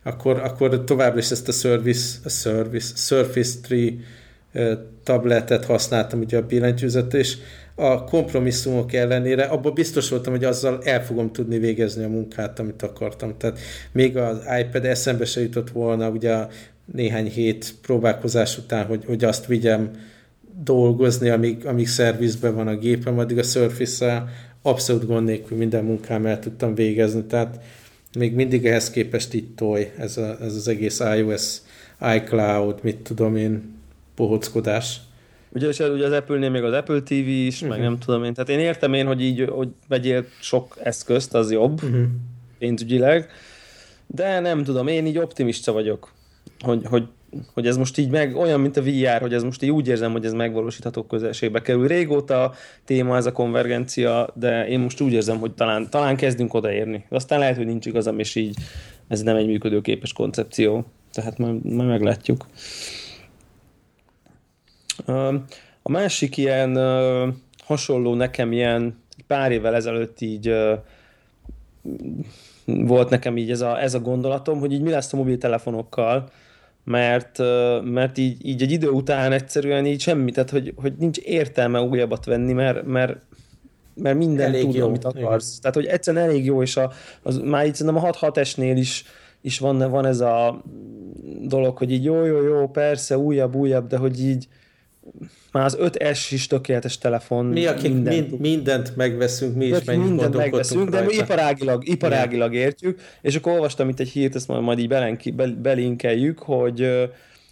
[0.04, 4.04] akkor, akkor továbbra is ezt a Service, a Service, Surface 3
[5.04, 7.38] tabletet használtam, ugye a billentyűzet, és
[7.76, 12.84] a kompromisszumok ellenére abban biztos voltam, hogy azzal el fogom tudni végezni a munkát, amit
[12.84, 13.38] akartam.
[13.38, 13.60] Tehát
[13.92, 16.48] még az iPad eszembe se jutott volna, ugye
[16.94, 19.92] néhány hét próbálkozás után, hogy, hogy azt vigyem
[20.64, 24.30] dolgozni, amíg, amíg szervizben van a gépem, addig a Surface-szel
[24.68, 27.60] abszolút gond nélkül minden munkám el tudtam végezni, tehát
[28.18, 31.58] még mindig ehhez képest itt toj ez, a, ez az egész iOS,
[32.16, 33.76] iCloud, mit tudom én,
[34.16, 35.00] pohockodás.
[35.50, 37.70] Ugye, és ugye az Apple-nél még az Apple TV is, uh-huh.
[37.70, 37.88] meg mhm.
[37.88, 38.34] nem tudom én.
[38.34, 42.04] Tehát én értem én, hogy így, hogy vegyél sok eszközt, az jobb uh-huh.
[42.58, 43.30] pénzügyileg,
[44.08, 46.12] de nem tudom, én így optimista vagyok,
[46.60, 47.08] hogy, hogy,
[47.54, 50.12] hogy ez most így meg olyan, mint a VR, hogy ez most így úgy érzem,
[50.12, 51.88] hogy ez megvalósítható közelségbe kerül.
[51.88, 52.54] Régóta
[52.86, 57.06] téma ez a konvergencia, de én most úgy érzem, hogy talán, talán kezdünk odaérni.
[57.10, 58.56] Aztán lehet, hogy nincs igazam, és így
[59.08, 60.86] ez nem egy működőképes koncepció.
[61.12, 62.48] tehát majd, majd meglátjuk.
[65.82, 66.78] A másik ilyen
[67.64, 70.54] hasonló nekem ilyen pár évvel ezelőtt így
[72.66, 76.30] volt nekem így ez a, ez a gondolatom, hogy így mi lesz a mobiltelefonokkal,
[76.88, 77.38] mert,
[77.84, 82.26] mert így, így egy idő után egyszerűen így semmi, tehát hogy, hogy nincs értelme újabbat
[82.26, 83.18] venni, mert, mert,
[83.94, 84.86] mert minden elég tud, jó.
[84.86, 85.48] amit akarsz.
[85.48, 85.62] Igen.
[85.62, 86.92] Tehát, hogy egyszerűen elég jó, és a,
[87.24, 89.06] az, már így szerintem a 6-6-esnél is,
[89.42, 90.62] is van, van ez a
[91.42, 94.48] dolog, hogy így jó, jó, jó, persze, újabb, újabb, de hogy így
[95.52, 97.46] már az 5S is tökéletes telefon.
[97.46, 103.00] Mi, akik mindent, mind, mindent megveszünk, mi is mindent megveszünk, de mi iparágilag, iparágilag értjük,
[103.22, 107.10] és akkor olvastam itt egy hírt, ezt majd, majd így belenki, belinkeljük, hogy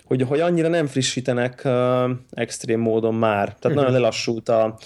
[0.07, 3.45] hogy, hogy annyira nem frissítenek uh, extrém módon már.
[3.45, 3.75] Tehát uh-huh.
[3.75, 4.77] nagyon lelassult a,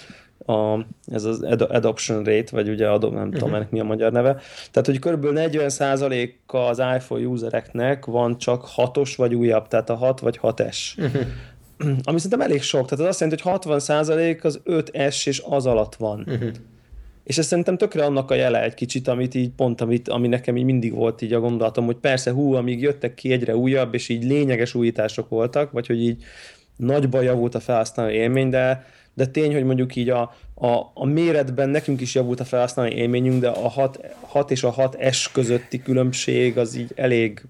[0.52, 3.38] a, ez az adoption rate, vagy ugye adom, nem uh-huh.
[3.38, 4.40] tudom ennek mi a magyar neve.
[4.70, 5.26] Tehát, hogy kb.
[5.30, 10.76] 40%-a az iPhone usereknek van csak 6-os vagy újabb, tehát a 6 vagy 6S.
[10.98, 11.22] Uh-huh
[12.08, 15.94] ami szerintem elég sok, tehát az azt jelenti, hogy 60% az 5S és az alatt
[15.94, 16.24] van.
[16.26, 16.50] Uh-huh.
[17.24, 20.56] És ez szerintem tökre annak a jele egy kicsit, amit így pont, amit, ami nekem
[20.56, 24.08] így mindig volt így a gondolatom, hogy persze hú, amíg jöttek ki egyre újabb, és
[24.08, 26.24] így lényeges újítások voltak, vagy hogy így
[26.76, 31.68] nagyban javult a felhasználó élmény, de, de tény, hogy mondjuk így a, a, a méretben
[31.68, 36.58] nekünk is javult a felhasználó élményünk, de a 6, 6 és a 6S közötti különbség
[36.58, 37.42] az így elég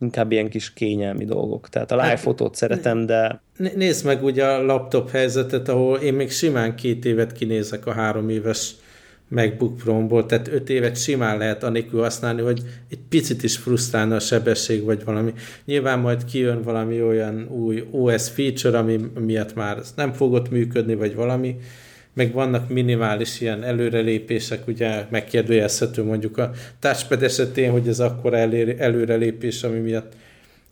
[0.00, 1.68] inkább ilyen kis kényelmi dolgok.
[1.68, 3.40] Tehát a live hát, fotót szeretem, de...
[3.74, 8.28] Nézd meg ugye a laptop helyzetet, ahol én még simán két évet kinézek a három
[8.28, 8.74] éves
[9.28, 14.20] MacBook Pro-ból, tehát öt évet simán lehet anélkül használni, hogy egy picit is frusztrálna a
[14.20, 15.32] sebesség, vagy valami.
[15.64, 21.14] Nyilván majd kijön valami olyan új OS feature, ami miatt már nem fogott működni, vagy
[21.14, 21.56] valami,
[22.18, 29.62] meg vannak minimális ilyen előrelépések, ugye megkérdőjelezhető mondjuk a touchpad esetén, hogy ez akkor előrelépés,
[29.62, 30.12] ami miatt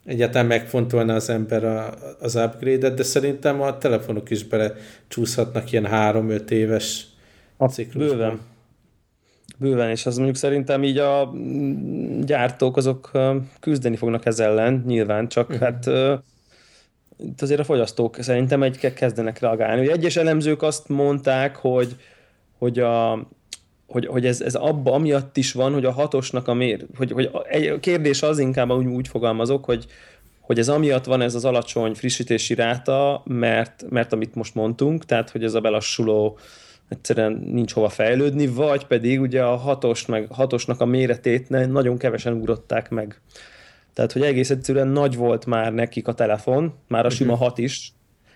[0.05, 4.73] egyáltalán megfontolna az ember a, az upgrade-et, de szerintem a telefonok is bele
[5.09, 7.07] csúszhatnak ilyen három-öt éves
[7.69, 8.17] ciklusban.
[8.17, 8.41] Bőven.
[9.59, 11.33] Bőven, és az mondjuk szerintem így a
[12.21, 13.11] gyártók azok
[13.61, 15.65] küzdeni fognak ez ellen, nyilván, csak uh-huh.
[15.65, 15.91] hát
[17.19, 19.81] itt azért a fogyasztók szerintem egy kezdenek reagálni.
[19.81, 21.97] Ugye egyes elemzők azt mondták, hogy,
[22.59, 23.27] hogy a,
[23.87, 27.31] hogy, hogy ez, ez abba amiatt is van, hogy a hatosnak a mér, hogy, hogy
[27.49, 29.87] egy kérdés az inkább úgy, úgy fogalmazok, hogy,
[30.41, 35.31] hogy ez amiatt van ez az alacsony frissítési ráta, mert, mert amit most mondtunk, tehát
[35.31, 36.39] hogy ez a belassuló
[36.89, 42.33] egyszerűen nincs hova fejlődni, vagy pedig ugye a hatos, meg, hatosnak a méretét nagyon kevesen
[42.33, 43.21] ugrották meg.
[43.97, 47.49] Tehát, hogy egész egyszerűen nagy volt már nekik a telefon, már a sima uh-huh.
[47.49, 47.93] hat is,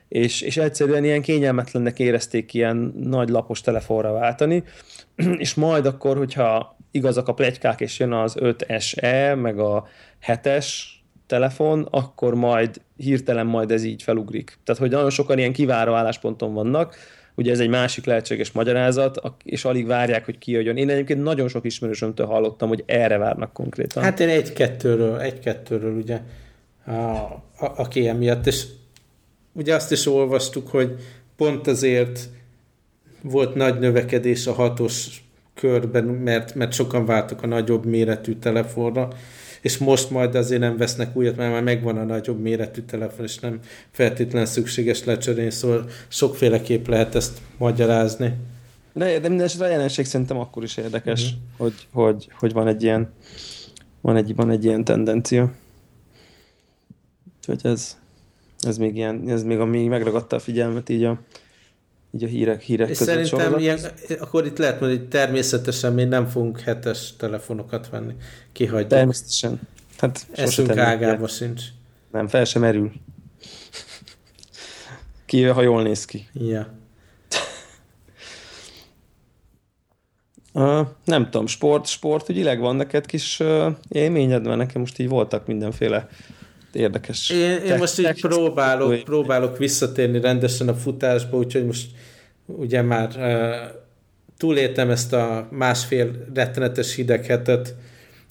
[0.08, 4.64] és, és egyszerűen ilyen kényelmetlennek érezték ilyen nagy lapos telefonra váltani,
[5.38, 9.86] és majd akkor, hogyha igazak a plegykák, és jön az 5SE, meg a
[10.26, 10.66] 7-es
[11.26, 14.58] telefon, akkor majd hirtelen majd ez így felugrik.
[14.64, 16.96] Tehát, hogy nagyon sokan ilyen kiváró állásponton vannak,
[17.34, 20.76] Ugye ez egy másik lehetséges magyarázat, és alig várják, hogy kijöjjön.
[20.76, 24.02] Én egyébként nagyon sok ismerősömtől hallottam, hogy erre várnak konkrétan.
[24.02, 26.20] Hát én egy-kettőről, egy-kettőről ugye,
[27.56, 28.64] aki emiatt, és
[29.52, 30.94] ugye azt is olvastuk, hogy
[31.36, 32.28] pont azért
[33.22, 39.08] volt nagy növekedés a hatos körben, mert, mert sokan váltak a nagyobb méretű telefonra,
[39.60, 43.38] és most majd azért nem vesznek újat, mert már megvan a nagyobb méretű telefon, és
[43.38, 43.58] nem
[43.90, 48.34] feltétlenül szükséges lecserélni, szóval sokféleképp lehet ezt magyarázni.
[48.92, 51.38] De, de minden esetre a jelenség szerintem akkor is érdekes, uh-huh.
[51.56, 53.08] hogy, hogy, hogy van egy ilyen
[54.00, 55.52] van egy, van egy ilyen tendencia.
[57.38, 57.98] Úgyhogy ez,
[58.60, 61.20] ez még ilyen, ez még ami megragadta a figyelmet így a,
[62.12, 63.78] így a hírek, hírek És között szerintem ilyen,
[64.18, 68.14] akkor itt lehet mondani, hogy természetesen mi nem fogunk hetes telefonokat venni.
[68.52, 68.88] Kihagyjuk.
[68.88, 69.60] Természetesen.
[69.98, 71.62] Hát Eszünk ágába sincs.
[72.12, 72.92] Nem, fel sem merül.
[75.26, 76.28] Kivéve, ha jól néz ki.
[76.32, 76.78] Ja.
[80.52, 85.46] Uh, nem tudom, sport, sportügyileg van neked kis uh, élményed, mert nekem most így voltak
[85.46, 86.08] mindenféle
[86.72, 87.30] érdekes.
[87.30, 91.87] Én, én most így próbálok, próbálok visszatérni rendesen a futásba, úgyhogy most
[92.46, 93.80] ugye már uh,
[94.37, 97.74] túléltem ezt a másfél rettenetes hideg hetet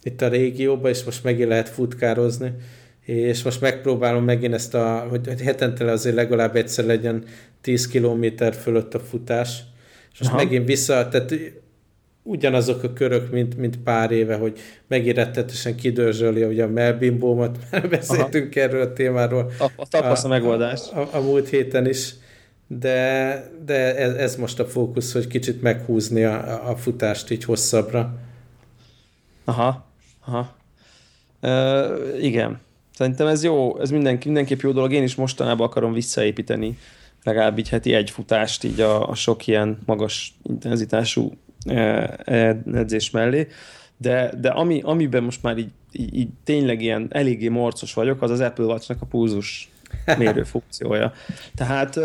[0.04, 2.54] itt a régióban, és most megint lehet futkározni,
[3.06, 7.24] és most megpróbálom megint ezt a, hogy hetente azért legalább egyszer legyen
[7.62, 9.64] 10 kilométer fölött a futás,
[10.12, 10.44] és most Aha.
[10.44, 11.34] megint vissza, tehát
[12.30, 18.56] ugyanazok a körök, mint, mint pár éve, hogy megérettetesen kidörzsöli ugye a melbimbómat, mert beszéltünk
[18.56, 18.66] Aha.
[18.66, 19.52] erről a témáról.
[19.60, 20.82] A, a tapasz a, a megoldás.
[20.94, 22.14] A, a, a múlt héten is,
[22.68, 28.20] de, de ez, ez most a fókusz, hogy kicsit meghúzni a, a futást így hosszabbra.
[29.46, 29.86] Aha,
[30.26, 30.56] aha.
[31.42, 32.60] Uh, igen.
[32.96, 34.94] Szerintem ez jó, ez mindenki, mindenképp jó dolog.
[34.94, 36.78] Én is mostanában akarom visszaépíteni
[37.24, 41.32] legalább így heti egy futást így a, a sok ilyen magas intenzitású
[41.66, 43.48] edzés mellé.
[43.98, 48.32] De, de ami, amiben most már így, így, így tényleg ilyen eléggé morcos vagyok, az
[48.32, 49.70] az Apple Watch-nak a pulzus
[50.18, 51.14] mérő funkciója.
[51.56, 52.00] Tehát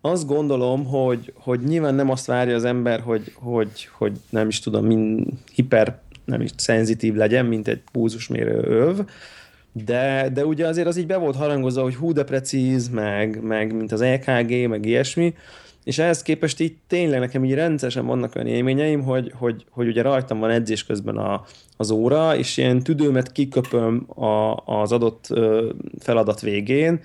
[0.00, 4.60] azt gondolom, hogy, hogy nyilván nem azt várja az ember, hogy, hogy, hogy nem is
[4.60, 8.98] tudom, min, hiper nem is szenzitív legyen, mint egy pulzusmérő öv,
[9.84, 13.74] de, de ugye azért az így be volt harangozva, hogy hú de precíz, meg, meg
[13.74, 15.34] mint az EKG, meg ilyesmi,
[15.86, 20.02] és ehhez képest így tényleg nekem így rendszeresen vannak olyan élményeim, hogy, hogy, hogy ugye
[20.02, 21.44] rajtam van edzés közben a,
[21.76, 25.28] az óra, és ilyen tüdőmet kiköpöm a, az adott
[25.98, 27.00] feladat végén,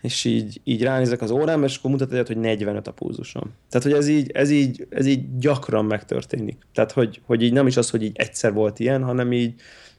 [0.00, 3.52] és így, így ránézek az órám, és akkor mutat egyet, hogy 45 a pulzusom.
[3.68, 6.66] Tehát, hogy ez így, ez így, ez így gyakran megtörténik.
[6.74, 9.54] Tehát, hogy, hogy így nem is az, hogy így egyszer volt ilyen, hanem így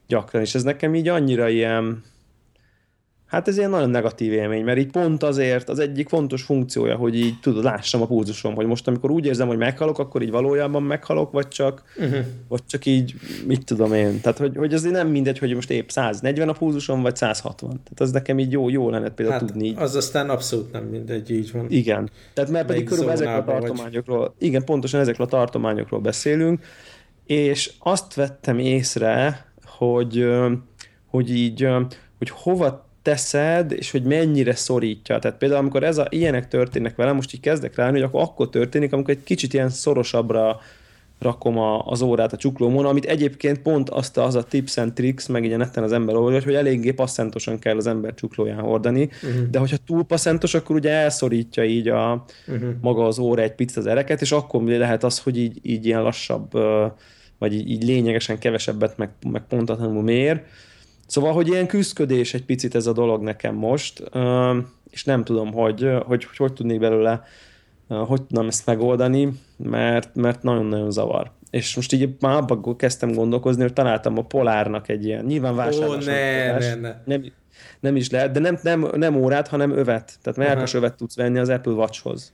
[0.07, 2.03] gyakran, és ez nekem így annyira ilyen,
[3.27, 7.15] Hát ez ilyen nagyon negatív élmény, mert így pont azért az egyik fontos funkciója, hogy
[7.15, 10.83] így tudod, lássam a pulzusom, hogy most amikor úgy érzem, hogy meghalok, akkor így valójában
[10.83, 12.25] meghalok, vagy csak, uh-huh.
[12.47, 13.13] vagy csak így,
[13.45, 14.21] mit tudom én.
[14.21, 17.69] Tehát, hogy, hogy azért nem mindegy, hogy most épp 140 a pulzusom, vagy 160.
[17.69, 19.67] Tehát az nekem így jó, jó lenne például hát, tudni.
[19.67, 19.77] Így.
[19.77, 21.65] Az aztán abszolút nem mindegy, így van.
[21.69, 22.09] Igen.
[22.33, 24.31] Tehát mert pedig körülbelül ezekről a tartományokról, vagy...
[24.37, 26.65] igen, pontosan ezekről a tartományokról beszélünk,
[27.25, 30.25] és azt vettem észre, hogy,
[31.05, 31.67] hogy így,
[32.17, 35.19] hogy hova teszed, és hogy mennyire szorítja.
[35.19, 38.49] Tehát például, amikor ez a, ilyenek történnek velem, most így kezdek rá, hogy akkor, akkor
[38.49, 40.59] történik, amikor egy kicsit ilyen szorosabbra
[41.19, 45.27] rakom a, az órát a csuklómon, amit egyébként pont azt az a tips and tricks,
[45.27, 49.49] meg a netten az ember olvasja, hogy eléggé passzentosan kell az ember csuklóján hordani, uh-huh.
[49.49, 52.69] de hogyha túl passzentos, akkor ugye elszorítja így a uh-huh.
[52.81, 56.01] maga az óra egy picit az ereket, és akkor lehet az, hogy így, így ilyen
[56.01, 56.51] lassabb,
[57.37, 60.43] vagy így, így lényegesen kevesebbet, meg, meg pontatlanul mér.
[61.07, 64.03] Szóval, hogy ilyen küzdködés egy picit ez a dolog nekem most,
[64.89, 67.23] és nem tudom, hogy hogy, hogy, hogy tudnék belőle,
[67.87, 71.31] hogy tudnám ezt megoldani, mert, mert nagyon-nagyon zavar.
[71.49, 76.07] És most így már abban kezdtem gondolkozni, hogy találtam a Polárnak egy ilyen, nyilván vásárlás.
[76.07, 76.95] Ó, ne, ne, ne.
[77.05, 77.23] Nem,
[77.79, 80.13] nem is lehet, de nem, nem, nem órát, hanem övet.
[80.21, 82.33] Tehát melkas övet tudsz venni az Apple Watchhoz.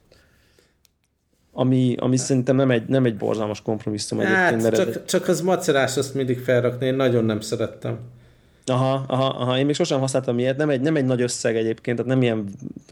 [1.51, 4.61] Ami, ami szerintem nem egy, nem egy borzalmas kompromisszum hát, egyébként.
[4.61, 5.05] Mert csak, ez...
[5.05, 7.99] csak az macerás, azt mindig felrakni, én nagyon nem szerettem.
[8.65, 11.97] Aha, aha, aha, én még sosem használtam ilyet, nem egy, nem egy nagy összeg egyébként,
[11.97, 12.45] tehát nem ilyen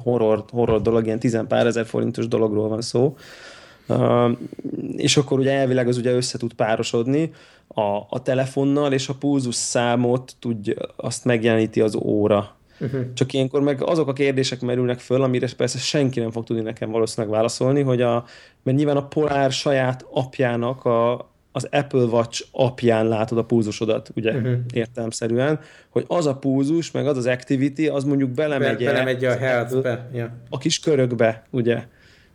[0.03, 3.15] horror, horror dolog, ilyen tizen pár ezer forintos dologról van szó.
[3.87, 4.31] Uh,
[4.95, 7.31] és akkor ugye elvileg az ugye össze tud párosodni
[7.67, 12.55] a, a telefonnal, és a pulzus számot tudja, azt megjeleníti az óra.
[12.79, 13.13] Uh-huh.
[13.13, 16.91] Csak ilyenkor meg azok a kérdések merülnek föl, amire persze senki nem fog tudni nekem
[16.91, 18.25] valószínűleg válaszolni, hogy a,
[18.63, 24.35] mert nyilván a Polár saját apjának a, az Apple Watch apján látod a pulzusodat, ugye
[24.35, 24.53] uh-huh.
[24.73, 25.59] értelmszerűen,
[25.89, 30.09] hogy az a pulzus, meg az az activity, az mondjuk belemegy, Be, belemegy a health-be.
[30.13, 30.33] Ja.
[30.49, 31.83] A kis körökbe, ugye.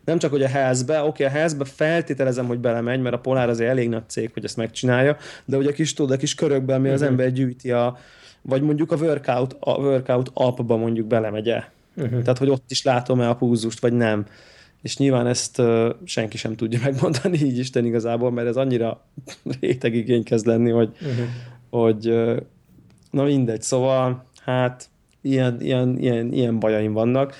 [0.05, 3.49] Nem csak, hogy a health-be, oké, okay, a health-be feltételezem, hogy belemegy, mert a Polar
[3.49, 6.75] azért elég nagy cég, hogy ezt megcsinálja, de ugye a kis, tudod, a kis körökbe,
[6.75, 7.03] ami uh-huh.
[7.03, 7.99] az ember gyűjti a,
[8.43, 11.65] vagy mondjuk a workout, a workout appba mondjuk belemegye.
[11.97, 12.23] Uh-huh.
[12.23, 14.27] Tehát, hogy ott is látom-e a pulzust, vagy nem
[14.87, 19.05] és nyilván ezt uh, senki sem tudja megmondani így Isten igazából, mert ez annyira
[19.61, 21.27] rétegigény kezd lenni, hogy, uh-huh.
[21.71, 22.37] hogy uh,
[23.11, 24.89] na mindegy, szóval hát
[25.21, 27.35] ilyen, ilyen, ilyen, ilyen bajaim vannak.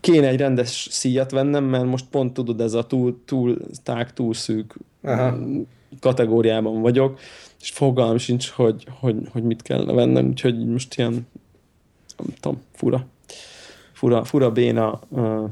[0.00, 4.34] Kéne egy rendes szíjat vennem, mert most pont tudod, ez a túl, túl tág, túl
[4.34, 5.38] szűk Aha.
[6.00, 7.18] kategóriában vagyok,
[7.60, 11.26] és fogalmam sincs, hogy, hogy, hogy mit kellene vennem, úgyhogy most ilyen
[12.16, 13.06] nem tudom, fura
[13.96, 15.50] fura, fura béna, uh,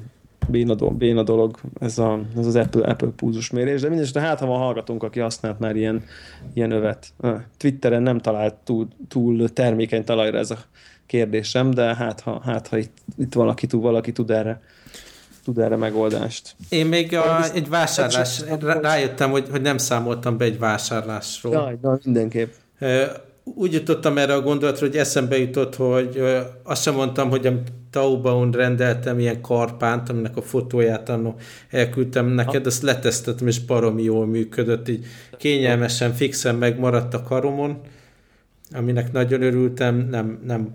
[0.48, 4.46] béna, do, béna dolog ez, a, ez az Apple, Apple púzusmérés, de mindesetre hát, ha
[4.46, 6.04] van hallgatónk, aki használt már ilyen,
[6.54, 7.12] ilyen övet.
[7.18, 10.58] Uh, Twitteren nem talált túl, túl termékeny talajra ez a
[11.06, 14.60] kérdésem, de hát ha, hát, ha itt, itt valaki, tud, valaki tud erre
[15.44, 16.56] tud erre megoldást.
[16.68, 21.52] Én még a, egy vásárlás, rájöttem, hogy, hogy nem számoltam be egy vásárlásról.
[21.52, 22.52] Jaj, de mindenképp
[23.44, 26.22] úgy jutottam erre a gondolatra, hogy eszembe jutott, hogy
[26.62, 27.52] azt sem mondtam, hogy a
[27.90, 31.36] Taubaun rendeltem ilyen karpánt, aminek a fotóját annó
[31.70, 37.80] elküldtem neked, azt letesztettem, és baromi jól működött, így kényelmesen, fixen megmaradt a karomon,
[38.72, 40.70] aminek nagyon örültem, nem, nem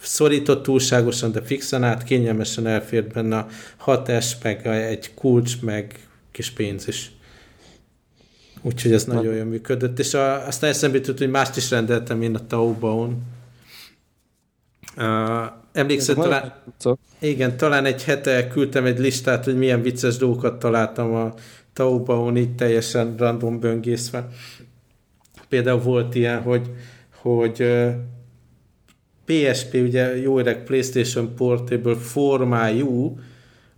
[0.00, 3.46] szorított túlságosan, de fixen át, kényelmesen elfért benne a
[3.76, 7.12] hatás, meg egy kulcs, meg kis pénz is.
[8.62, 9.14] Úgyhogy ez Na.
[9.14, 13.22] nagyon jól működött, és a, aztán eszembe jutott, hogy mást is rendeltem én a Taobao-n.
[14.96, 15.04] Uh,
[15.72, 16.52] emlékszel, talán,
[17.18, 21.34] igen, talán egy hete küldtem egy listát, hogy milyen vicces dolgokat találtam a
[21.72, 24.28] Taobao-n, így teljesen random böngészve.
[25.48, 26.70] például volt ilyen, hogy,
[27.14, 27.64] hogy
[29.24, 33.18] PSP, ugye jó öreg PlayStation Portable formájú,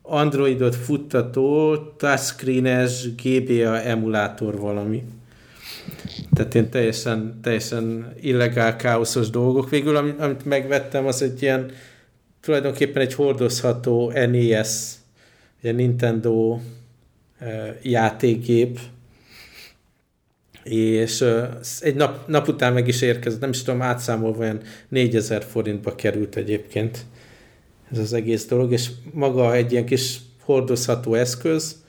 [0.06, 5.02] Androidot futtató, touchscreenes GBA emulátor valami.
[6.32, 9.70] Tehát én teljesen, teljesen illegál, káoszos dolgok.
[9.70, 11.70] Végül, amit, amit megvettem, az egy ilyen
[12.40, 14.92] tulajdonképpen egy hordozható NES,
[15.62, 16.58] egy Nintendo
[17.82, 18.78] játékgép,
[20.64, 21.24] és
[21.80, 26.36] egy nap, nap után meg is érkezett, nem is tudom, átszámolva olyan 4000 forintba került
[26.36, 27.04] egyébként
[27.92, 31.82] ez az egész dolog, és maga egy ilyen kis hordozható eszköz,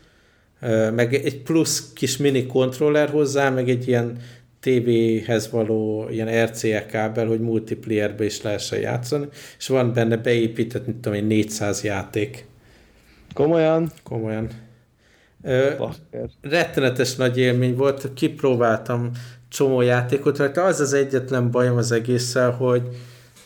[0.95, 4.17] meg egy plusz kis mini kontroller hozzá, meg egy ilyen
[4.59, 9.27] TV-hez való ilyen RCA kábel, hogy multiplayerbe is lehessen játszani,
[9.57, 12.45] és van benne beépített, mint tudom én, 400 játék.
[13.33, 13.91] Komolyan?
[14.03, 14.49] Komolyan.
[15.43, 15.85] Ö,
[16.41, 19.11] rettenetes nagy élmény volt, kipróbáltam
[19.49, 20.63] csomó játékot rajta.
[20.63, 22.81] Az az egyetlen bajom az egésszel, hogy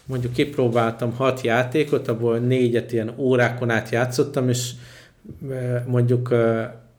[0.09, 4.71] mondjuk kipróbáltam hat játékot, abból négyet ilyen órákon át játszottam, és
[5.85, 6.33] mondjuk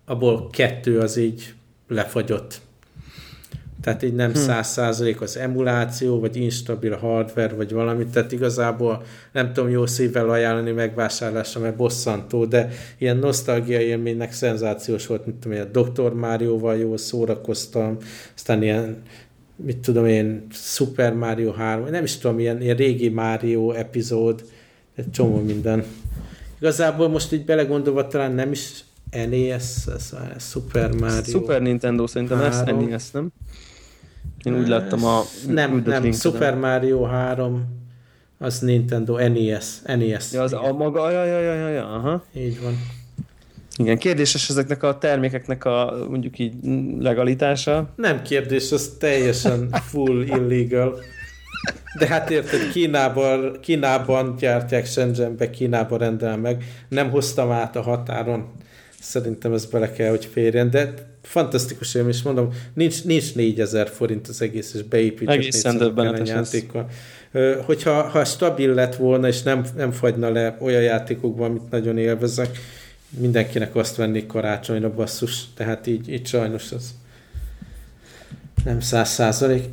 [0.05, 1.55] abból kettő az így
[1.89, 2.61] lefagyott.
[3.81, 4.37] Tehát így nem hm.
[4.37, 9.03] száz százalék az emuláció, vagy instabil hardware, vagy valami, tehát igazából
[9.33, 15.39] nem tudom jó szívvel ajánlani megvásárlásra, mert bosszantó, de ilyen nosztalgia élménynek szenzációs volt, mint
[15.39, 16.13] tudom, a Dr.
[16.13, 17.97] Mario-val jól szórakoztam,
[18.35, 19.03] aztán ilyen
[19.65, 24.45] mit tudom én, Super Mario 3, nem is tudom, ilyen, ilyen régi Mario epizód,
[24.95, 25.85] egy csomó minden.
[26.59, 31.23] Igazából most így belegondolva talán nem is NES, ez a Super Mario.
[31.25, 32.79] Super Nintendo szerintem 3.
[32.79, 33.33] ez NES, nem?
[34.43, 35.23] Én úgy láttam a...
[35.49, 37.65] Nem, nem, Super Mario 3
[38.39, 39.83] az Nintendo NES.
[39.85, 40.33] NES.
[40.33, 40.65] Ja, az igen.
[40.65, 42.25] a maga, ja, ja, ja, ja, aha.
[42.35, 42.73] Így van.
[43.81, 46.55] Igen, kérdéses ezeknek a termékeknek a mondjuk így
[46.99, 47.93] legalitása.
[47.97, 50.99] Nem kérdés, az teljesen full illegal.
[51.99, 56.65] De hát érted, Kínában, Kínában gyártják Shenzhenbe, Kínában rendel meg.
[56.89, 58.47] Nem hoztam át a határon.
[59.01, 64.29] Szerintem ez bele kell, hogy férjen, de fantasztikus élmény, és mondom, nincs, nincs 4000 forint
[64.29, 66.89] az egész, és beépített Egészen döbbenetes játékkal.
[67.65, 72.59] Hogyha ha stabil lett volna, és nem, nem fagyna le olyan játékokban, amit nagyon élvezek,
[73.19, 76.95] mindenkinek azt vennék karácsonyra basszus, tehát így, így sajnos az
[78.65, 79.65] nem száz százalék.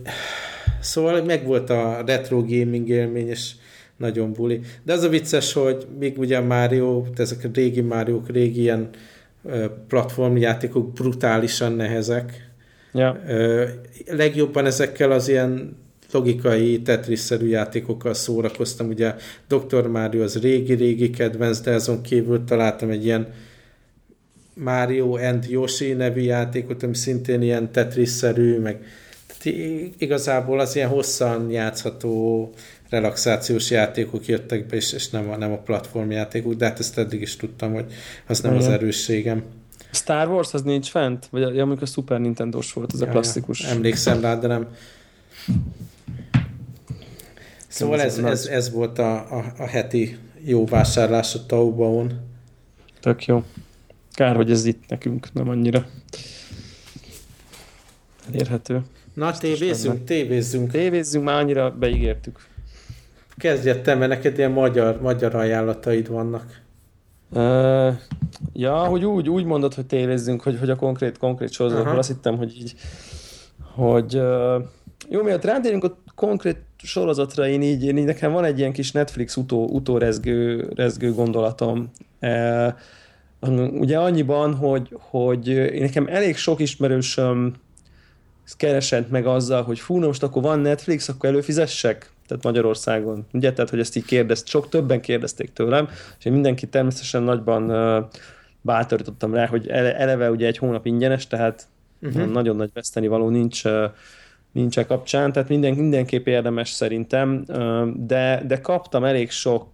[0.79, 3.51] Szóval megvolt a retro gaming élmény, és
[3.97, 4.59] nagyon buli.
[4.83, 8.89] De az a vicces, hogy még ugye Mario, ezek a régi mario régi ilyen
[9.87, 12.51] platformjátékok brutálisan nehezek.
[12.93, 13.21] Ja.
[14.05, 15.77] Legjobban ezekkel az ilyen
[16.11, 18.87] logikai Tetris-szerű játékokkal szórakoztam.
[18.87, 19.15] Ugye
[19.47, 19.87] Dr.
[19.87, 23.33] Mario az régi-régi kedvenc, de azon kívül találtam egy ilyen
[24.53, 28.85] Mario and Yoshi nevű játékot, ami szintén ilyen Tetris-szerű, meg
[29.27, 29.59] tehát
[29.97, 32.49] igazából az ilyen hosszan játszható
[32.89, 37.21] relaxációs játékok jöttek be, és, és nem, a, nem a platformjátékok, de hát ezt eddig
[37.21, 37.85] is tudtam, hogy
[38.27, 38.65] az nem Igen.
[38.65, 39.43] az erősségem.
[39.91, 41.27] Star Wars az nincs fent?
[41.31, 43.63] Vagy ja, amikor a Super Nintendo-s volt, az ja, a klasszikus.
[43.63, 44.67] Emlékszem rá, de nem.
[47.77, 52.13] Szóval ez, ez, ez volt a, a, a heti jó vásárlás a Taobao-on.
[52.99, 53.43] Tök jó.
[54.11, 55.85] Kár, hogy ez itt nekünk nem annyira
[58.27, 58.81] elérhető.
[59.13, 60.71] Na, tévézzünk, tévézzünk.
[60.71, 62.47] Tévézzünk, már annyira beígértük.
[63.37, 66.61] Kezdjed te, mert neked ilyen magyar, magyar ajánlataid vannak.
[67.31, 67.93] Uh,
[68.53, 71.97] ja, hogy úgy, úgy mondod, hogy tévézzünk, hogy, hogy a konkrét, konkrét sorozatokról.
[71.97, 72.75] Azt hittem, hogy így,
[73.75, 74.63] hogy uh,
[75.09, 76.57] jó, miatt rátérünk a konkrét
[76.87, 81.91] sorozatra, én így, én így nekem van egy ilyen kis Netflix utó, utórezgő rezgő gondolatom.
[82.21, 82.73] Uh,
[83.79, 87.53] ugye annyiban, hogy, hogy én nekem elég sok ismerősöm
[88.57, 92.11] keresett meg azzal, hogy fú, most akkor van Netflix, akkor előfizessek?
[92.27, 93.25] Tehát Magyarországon.
[93.33, 97.71] Ugye, tehát, hogy ezt így kérdezt, sok többen kérdezték tőlem, és én mindenki természetesen nagyban
[97.71, 98.05] uh,
[98.61, 101.67] bátorítottam rá, hogy eleve ugye egy hónap ingyenes, tehát
[102.01, 102.31] uh-huh.
[102.31, 103.83] nagyon nagy veszteni való nincs uh,
[104.57, 107.43] nincs kapcsán, tehát minden, mindenképp érdemes szerintem,
[107.95, 109.67] de, de kaptam elég sok,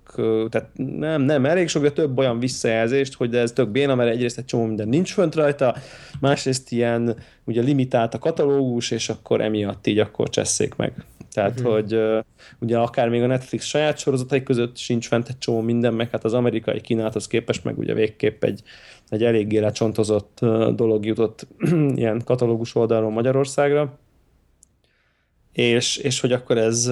[0.49, 4.11] tehát nem, nem elég sok, de több olyan visszajelzést, hogy de ez tök béna, mert
[4.11, 5.75] egyrészt egy csomó minden nincs fönt rajta,
[6.19, 10.93] másrészt ilyen ugye limitált a katalógus, és akkor emiatt így akkor csesszék meg.
[11.33, 11.73] Tehát, uh-huh.
[11.73, 11.99] hogy
[12.59, 16.23] ugye akár még a Netflix saját sorozatai között sincs fent egy csomó minden, meg hát
[16.23, 18.61] az amerikai kínálathoz képest meg ugye végképp egy,
[19.09, 20.39] egy eléggé lecsontozott
[20.75, 21.47] dolog jutott
[21.95, 23.97] ilyen katalógus oldalról Magyarországra
[25.53, 26.91] és, és hogy akkor ez,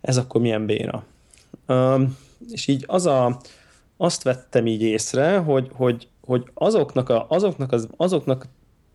[0.00, 1.04] ez akkor milyen béna.
[2.50, 3.40] És így az a,
[3.96, 8.46] azt vettem így észre, hogy, hogy, hogy azoknak, a, azoknak, az, azoknak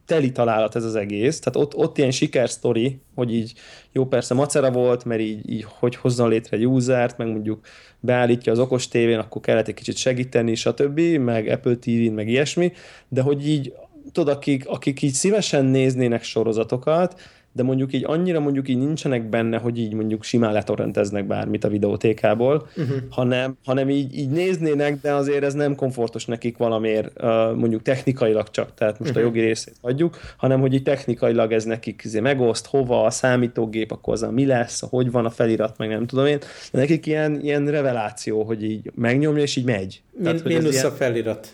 [0.06, 3.54] teli találat ez az egész, tehát ott, ott ilyen sikersztori, hogy így
[3.92, 7.66] jó persze macera volt, mert így, így hogy hozzon létre egy usert, meg mondjuk
[8.00, 12.72] beállítja az okos tévén, akkor kellett egy kicsit segíteni, stb., meg Apple TV-n, meg ilyesmi,
[13.08, 13.74] de hogy így
[14.12, 17.22] tudod, akik, akik így szívesen néznének sorozatokat,
[17.60, 21.68] de mondjuk így annyira mondjuk így nincsenek benne, hogy így mondjuk simán letorrenteznek bármit a
[21.70, 22.98] videótékából, uh-huh.
[23.10, 27.22] hanem, hanem így, így néznének, de azért ez nem komfortos nekik valamiért,
[27.56, 29.26] mondjuk technikailag csak, tehát most uh-huh.
[29.26, 33.92] a jogi részét hagyjuk, hanem hogy így technikailag ez nekik izé megoszt, hova a számítógép,
[33.92, 36.38] akkor az a mi lesz, hogy van a felirat, meg nem tudom én,
[36.72, 40.02] de nekik ilyen, ilyen reveláció, hogy így megnyomja, és így megy.
[40.24, 40.86] Tehát, mínusz ilyen...
[40.86, 41.48] a felirat.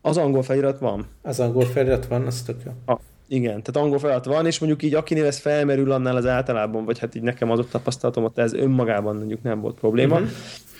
[0.00, 1.06] Az angol felirat van.
[1.22, 2.72] Az angol felirat van, az tök jó.
[2.84, 2.98] Ah,
[3.28, 6.98] igen, tehát angol felirat van, és mondjuk így akinél ez felmerül, annál az általában, vagy
[6.98, 10.14] hát így nekem az ott tapasztalatom, ott ez önmagában mondjuk nem volt probléma.
[10.14, 10.30] Uh-huh.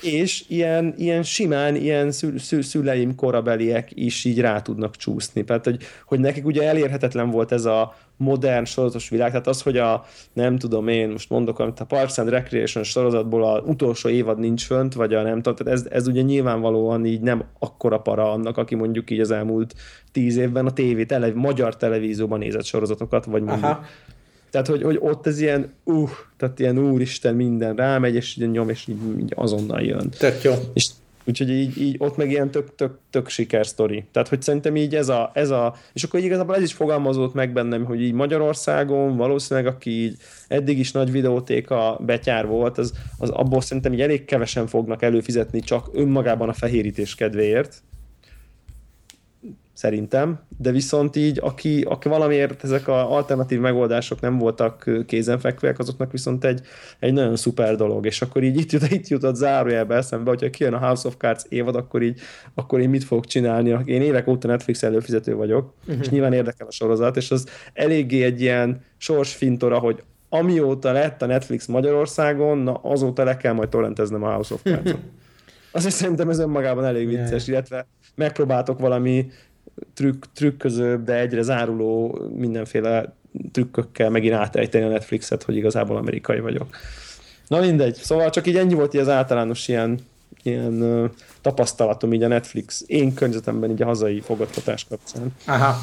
[0.03, 5.45] És ilyen, ilyen simán, ilyen szül, szül, szüleim korabeliek is így rá tudnak csúszni.
[5.45, 9.77] Tehát, hogy, hogy nekik ugye elérhetetlen volt ez a modern sorozatos világ, tehát az, hogy
[9.77, 14.39] a, nem tudom én, most mondok, amit a Parks and Recreation sorozatból az utolsó évad
[14.39, 18.33] nincs fönt, vagy a nem tudom, tehát ez, ez ugye nyilvánvalóan így nem akkora para
[18.33, 19.75] annak, aki mondjuk így az elmúlt
[20.13, 23.85] tíz évben a tévé, tele, magyar televízióban nézett sorozatokat, vagy mondjuk Aha.
[24.51, 28.87] Tehát, hogy, hogy ott ez ilyen, uh, tehát ilyen úristen minden rámegy, és nyom, és
[28.87, 30.11] így, így azonnal jön.
[30.19, 30.53] Tök jó.
[30.73, 30.89] És
[31.29, 34.05] Úgyhogy így, így ott meg ilyen tök, tök, tök sikersztori.
[34.13, 37.53] Tehát, hogy szerintem így ez a, ez a, és akkor igazából ez is fogalmazott meg
[37.53, 40.17] bennem, hogy így Magyarországon valószínűleg, aki így
[40.49, 45.61] eddig is nagy videótéka betyár volt, az, az abból szerintem így elég kevesen fognak előfizetni
[45.61, 47.83] csak önmagában a fehérítés kedvéért,
[49.79, 56.13] szerintem, de viszont így, aki, aki valamiért ezek a alternatív megoldások nem voltak kézenfekvőek, azoknak
[56.13, 56.61] viszont egy,
[56.99, 60.73] egy nagyon szuper dolog, és akkor így itt, jut, itt jutott zárójelbe eszembe, hogyha kijön
[60.73, 62.21] a House of Cards évad, akkor így,
[62.55, 63.79] akkor én mit fogok csinálni?
[63.85, 66.01] Én évek óta Netflix előfizető vagyok, uh-huh.
[66.01, 71.27] és nyilván érdekel a sorozat, és az eléggé egy ilyen sorsfintora, hogy amióta lett a
[71.27, 75.01] Netflix Magyarországon, na azóta le kell majd torrenteznem a House of Cards-ot.
[75.87, 77.49] Is szerintem ez önmagában elég vicces, yeah.
[77.49, 79.31] illetve megpróbáltok valami
[79.95, 83.13] trükk, trükközőbb, de egyre záruló mindenféle
[83.53, 86.67] trükkökkel megint átejteni a Netflixet, hogy igazából amerikai vagyok.
[87.47, 89.99] Na mindegy, szóval csak így ennyi volt így az általános ilyen,
[90.43, 91.11] ilyen uh,
[91.41, 95.35] tapasztalatom így a Netflix én környezetemben így a hazai fogadtatás kapcsán.
[95.47, 95.83] Aha.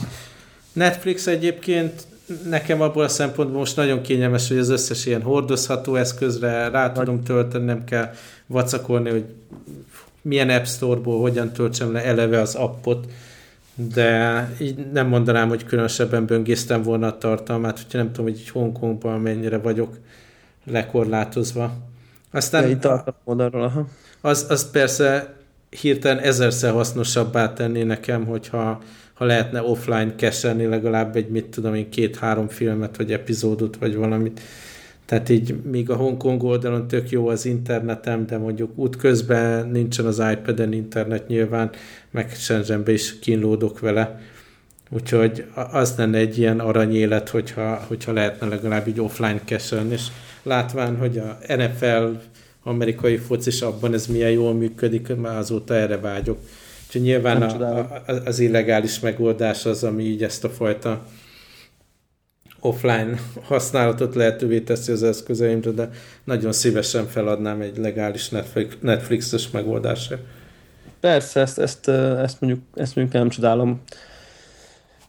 [0.73, 2.07] Netflix egyébként
[2.49, 7.23] nekem abból a szempontból most nagyon kényelmes, hogy az összes ilyen hordozható eszközre rá tudom
[7.23, 8.13] tölteni, nem kell
[8.45, 9.25] vacakolni, hogy
[10.21, 13.07] milyen App Store-ból hogyan töltsem le eleve az appot
[13.75, 19.19] de így nem mondanám, hogy különösebben böngésztem volna a tartalmát, hogyha nem tudom, hogy Hongkongban
[19.19, 19.97] mennyire vagyok
[20.63, 21.73] lekorlátozva.
[22.31, 22.87] Aztán itt
[23.23, 23.89] oldalról,
[24.21, 25.35] Az, az persze
[25.69, 28.81] hirtelen ezerszer hasznosabbá tenni nekem, hogyha
[29.13, 34.39] ha lehetne offline keselni legalább egy, mit tudom én, két-három filmet, vagy epizódot, vagy valamit.
[35.05, 40.23] Tehát így még a Hongkong oldalon tök jó az internetem, de mondjuk útközben nincsen az
[40.31, 41.69] iPad-en internet nyilván,
[42.11, 44.19] meg Shenzhenbe is kínlódok vele.
[44.89, 50.07] Úgyhogy az lenne egy ilyen aranyélet, hogyha, hogyha lehetne legalább így offline keselni, és
[50.43, 52.05] látván, hogy a NFL
[52.63, 56.37] amerikai focis abban ez milyen jól működik, már azóta erre vágyok.
[56.85, 61.05] Úgyhogy nyilván a, a, az illegális megoldás az, ami így ezt a fajta
[62.65, 65.89] offline használatot lehetővé teszi az eszközeimre, de
[66.23, 68.31] nagyon szívesen feladnám egy legális
[68.79, 70.17] Netflix-es megoldásra.
[70.99, 73.81] Persze, ezt, ezt, ezt, mondjuk, ezt mondjuk nem csodálom.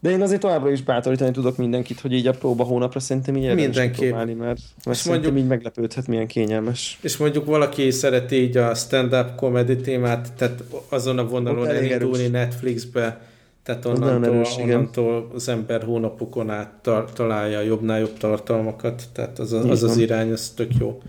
[0.00, 3.54] De én azért továbbra is bátorítani tudok mindenkit, hogy így a próba hónapra szerintem így
[3.54, 4.06] Mindenki.
[4.06, 6.98] próbálni, mert, mert és mondjuk, így meglepődhet, milyen kényelmes.
[7.02, 13.20] És mondjuk valaki szereti így a stand-up comedy témát, tehát azon a vonalon elindulni Netflixbe,
[13.66, 19.52] tehát onnantól, erős, onnantól az ember hónapokon át tar- találja jobbnál jobb tartalmakat, tehát az,
[19.52, 21.02] az, az, az irány, az tök jó.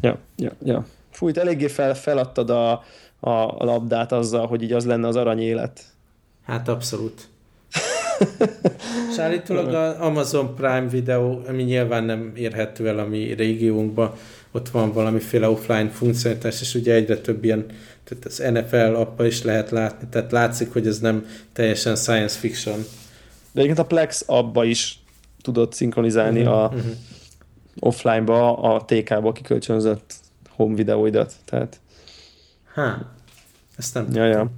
[0.00, 0.86] Ja, ja, ja.
[1.10, 2.70] Fújt, eléggé fel, feladtad a,
[3.20, 5.80] a, a labdát azzal, hogy így az lenne az aranyélet.
[6.44, 7.28] Hát abszolút.
[9.10, 14.12] És állítólag az Amazon Prime videó, ami nyilván nem érhető el a mi régiónkban,
[14.52, 17.66] ott van valamiféle offline funkcionalitás, és ugye egyre több ilyen
[18.04, 22.76] tehát az NFL appa is lehet látni, tehát látszik, hogy ez nem teljesen science fiction.
[23.52, 24.98] De egyébként a Plex abba is
[25.42, 26.92] tudod szinkronizálni uh-huh, a uh-huh.
[27.78, 30.14] offline-ba a TK-ba kikölcsönzött
[30.48, 31.80] home videóidat, tehát
[32.74, 33.12] Há,
[33.76, 34.50] ezt nem ja, ja.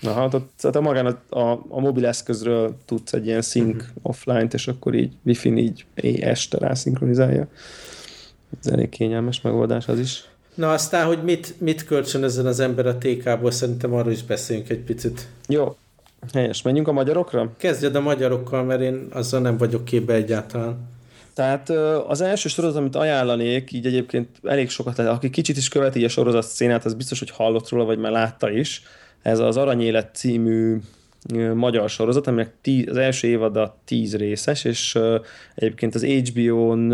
[0.00, 3.88] Na, hát tehát magán a, a, a mobil eszközről tudsz egy ilyen sync uh-huh.
[4.02, 5.84] offline-t, és akkor így wifi-n így
[6.20, 7.46] este rá szinkronizálja.
[8.60, 10.28] Ez elég kényelmes megoldás az is.
[10.54, 11.90] Na aztán, hogy mit, mit
[12.22, 15.28] ezen az ember a TK-ból, szerintem arról is beszéljünk egy picit.
[15.48, 15.76] Jó.
[16.32, 16.62] Helyes.
[16.62, 17.52] Menjünk a magyarokra?
[17.56, 20.76] Kezdjed a magyarokkal, mert én azzal nem vagyok képbe egyáltalán.
[21.34, 21.70] Tehát
[22.08, 26.08] az első sorozat, amit ajánlanék, így egyébként elég sokat lehet, aki kicsit is követi a
[26.08, 28.82] sorozat szénát, az biztos, hogy hallott róla, vagy már látta is.
[29.22, 30.78] Ez az Aranyélet című
[31.54, 34.98] magyar sorozat, aminek tíz, az első évada tíz részes, és
[35.54, 36.92] egyébként az HBO-n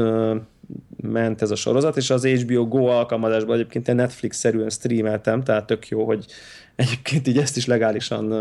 [1.03, 5.89] ment ez a sorozat, és az HBO Go alkalmazásban egyébként én Netflix-szerűen streameltem, tehát tök
[5.89, 6.27] jó, hogy
[6.77, 8.35] egyébként így ezt is legálisan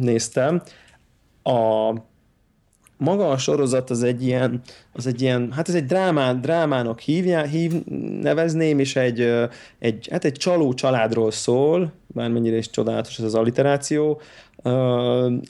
[0.00, 0.62] néztem.
[1.42, 1.92] A
[2.96, 4.60] maga a sorozat az egy ilyen,
[4.92, 7.72] az egy ilyen hát ez egy drámán, drámának hívja, hív,
[8.20, 9.32] nevezném, és egy,
[9.78, 14.20] egy, hát egy csaló családról szól, bármennyire is csodálatos ez az alliteráció,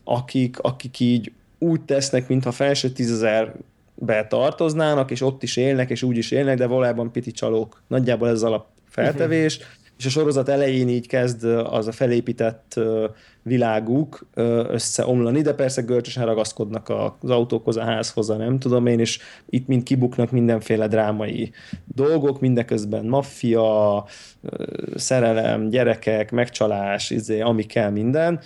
[0.04, 2.92] akik, akik így úgy tesznek, mintha felső
[4.06, 7.82] tízezerbe tartoznának, és ott is élnek, és úgy is élnek, de valójában piti csalók.
[7.86, 9.56] Nagyjából ez alap feltevés.
[9.56, 12.80] Uh-huh és a sorozat elején így kezd az a felépített
[13.42, 14.26] világuk
[14.68, 16.88] összeomlani, de persze görcsösen ragaszkodnak
[17.20, 21.52] az autókhoz, a házhoz, a nem tudom én, és itt mind kibuknak mindenféle drámai
[21.94, 24.04] dolgok, mindeközben maffia,
[24.94, 28.40] szerelem, gyerekek, megcsalás, izé, ami kell minden,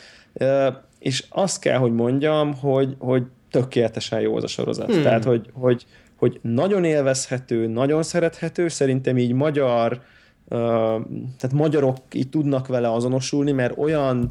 [0.98, 3.22] és azt kell, hogy mondjam, hogy, hogy
[3.60, 4.92] tökéletesen jó az a sorozat.
[4.92, 5.02] Hmm.
[5.02, 5.86] Tehát, hogy, hogy,
[6.16, 10.00] hogy nagyon élvezhető, nagyon szerethető, szerintem így magyar
[11.36, 14.30] tehát magyarok így tudnak vele azonosulni, mert olyan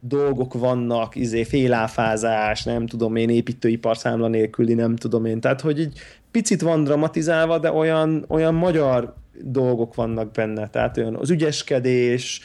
[0.00, 5.40] dolgok vannak, izé, féláfázás, nem tudom én, építőipar számla nélküli, nem tudom én.
[5.40, 5.98] Tehát, hogy így
[6.30, 10.68] picit van dramatizálva, de olyan, olyan magyar dolgok vannak benne.
[10.68, 12.40] Tehát olyan az ügyeskedés,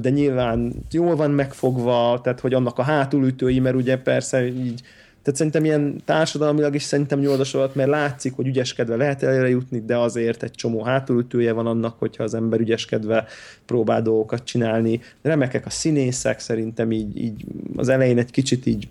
[0.00, 4.82] de nyilván jól van megfogva, tehát hogy annak a hátulütői, mert ugye persze így
[5.28, 9.96] tehát szerintem ilyen társadalmilag is szerintem nyoldasolat, mert látszik, hogy ügyeskedve lehet előre jutni, de
[9.96, 13.26] azért egy csomó hátulütője van annak, hogyha az ember ügyeskedve
[13.66, 15.00] próbál dolgokat csinálni.
[15.22, 17.44] Remekek a színészek, szerintem így, így
[17.76, 18.88] az elején egy kicsit így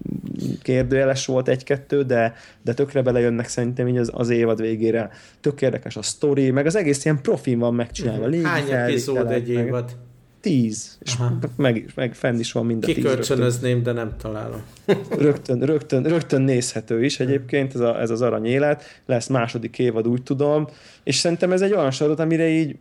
[0.61, 5.09] kérdőjeles volt egy-kettő, de, de tökre belejönnek szerintem így az, az évad végére.
[5.41, 8.27] Tök érdekes a sztori, meg az egész ilyen profin van megcsinálva.
[8.27, 8.43] Uh-huh.
[8.43, 9.85] Hány epizód egy évad?
[9.85, 10.06] Meg
[10.47, 11.15] tíz, és
[11.55, 12.87] meg, meg fenn is van mind a.
[12.87, 14.61] Kikölcsönözném, de nem találom.
[15.17, 20.23] rögtön, rögtön, rögtön nézhető is egyébként ez, a, ez az aranyélet, lesz második évad, úgy
[20.23, 20.67] tudom,
[21.03, 22.75] és szerintem ez egy olyan sorot, amire így,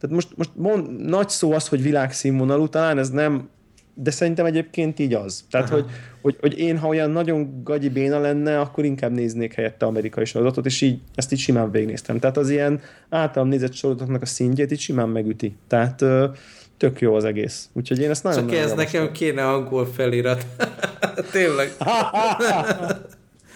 [0.00, 3.48] tehát most, most mond, nagy szó az, hogy világszínvonalú, talán ez nem
[3.94, 5.44] de szerintem egyébként így az.
[5.50, 5.84] Tehát, hogy,
[6.22, 10.66] hogy, hogy, én, ha olyan nagyon gagyi béna lenne, akkor inkább néznék helyette amerikai sorozatot,
[10.66, 12.18] és így ezt így simán végignéztem.
[12.18, 15.56] Tehát az ilyen általam nézett sorozatoknak a szintjét így simán megüti.
[15.68, 16.04] Tehát
[16.82, 17.68] tök jó az egész.
[17.72, 20.46] Úgyhogy én ezt nagyon Csak ez nekem kéne angol felirat.
[21.32, 21.72] Tényleg.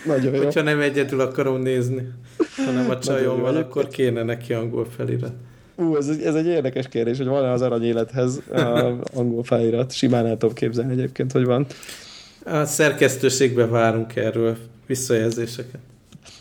[0.04, 0.42] nagyon jó.
[0.42, 2.08] Hogyha nem egyedül akarom nézni,
[2.66, 5.32] hanem a csajommal, akkor kéne neki angol felirat.
[5.76, 8.42] Ú, ez, ez egy érdekes kérdés, hogy van-e az arany élethez
[9.14, 9.92] angol felirat.
[9.92, 11.66] Simán el tudom képzelni egyébként, hogy van.
[12.44, 14.56] A szerkesztőségbe várunk erről
[14.86, 15.80] visszajelzéseket.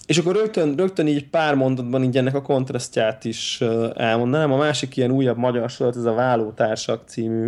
[0.08, 3.62] És akkor rögtön, rögtön így pár mondatban így ennek a kontrasztját is
[3.95, 4.51] elmondanám.
[4.51, 7.47] A másik ilyen újabb magyar sorozat, ez a Vállótársak című.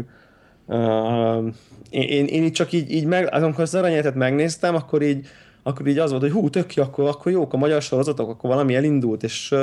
[0.66, 1.46] Uh,
[1.90, 5.28] én, én, így csak így, így meg, amikor az aranyéletet megnéztem, akkor így,
[5.64, 8.50] akkor így az volt, hogy hú, tök jó, akkor, akkor jók a magyar sorozatok, akkor
[8.50, 9.56] valami elindult, és,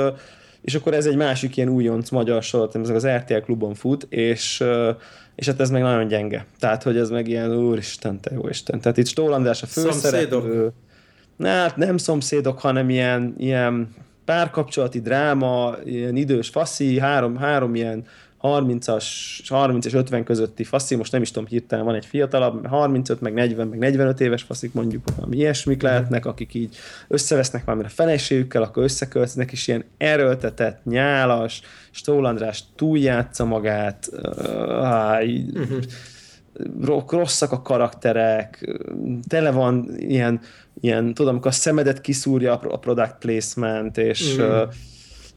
[0.61, 4.63] és akkor ez egy másik ilyen újonc magyar sorozat, ez az RTL klubon fut, és,
[5.35, 6.45] és hát ez meg nagyon gyenge.
[6.59, 8.79] Tehát, hogy ez meg ilyen, úristen, te jó Isten.
[8.79, 10.71] Tehát itt Stól András a főszereplő
[11.43, 13.89] hát nem szomszédok, hanem ilyen, ilyen
[14.25, 18.05] párkapcsolati dráma, ilyen idős faszi, három, három ilyen
[18.41, 19.05] 30-as,
[19.47, 23.33] 30 és 50 közötti faszi, most nem is tudom hirtelen, van egy fiatalabb, 35, meg
[23.33, 25.85] 40, meg 45 éves faszik mondjuk, ami ilyesmik mhm.
[25.85, 26.75] lehetnek, akik így
[27.07, 31.61] összevesznek valamire feleségükkel, akkor összeköltöznek, és ilyen erőltetett, nyálas,
[31.91, 34.21] Stól András túljátsza magát, uh,
[35.53, 35.83] uh-huh
[37.09, 38.77] rosszak a karakterek,
[39.27, 40.39] tele van ilyen,
[40.79, 44.61] ilyen tudom, amikor a szemedet kiszúrja a product placement, és, mm.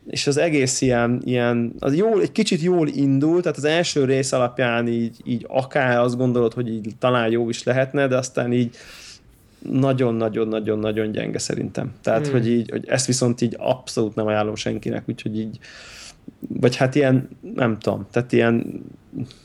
[0.06, 4.32] és az egész ilyen, ilyen az jól, egy kicsit jól indult, tehát az első rész
[4.32, 8.76] alapján így, így akár azt gondolod, hogy így talán jó is lehetne, de aztán így
[9.58, 11.92] nagyon-nagyon-nagyon-nagyon gyenge szerintem.
[12.02, 12.32] Tehát, mm.
[12.32, 15.58] hogy így, hogy ezt viszont így abszolút nem ajánlom senkinek, úgyhogy így
[16.48, 18.82] vagy hát ilyen, nem tudom, tehát ilyen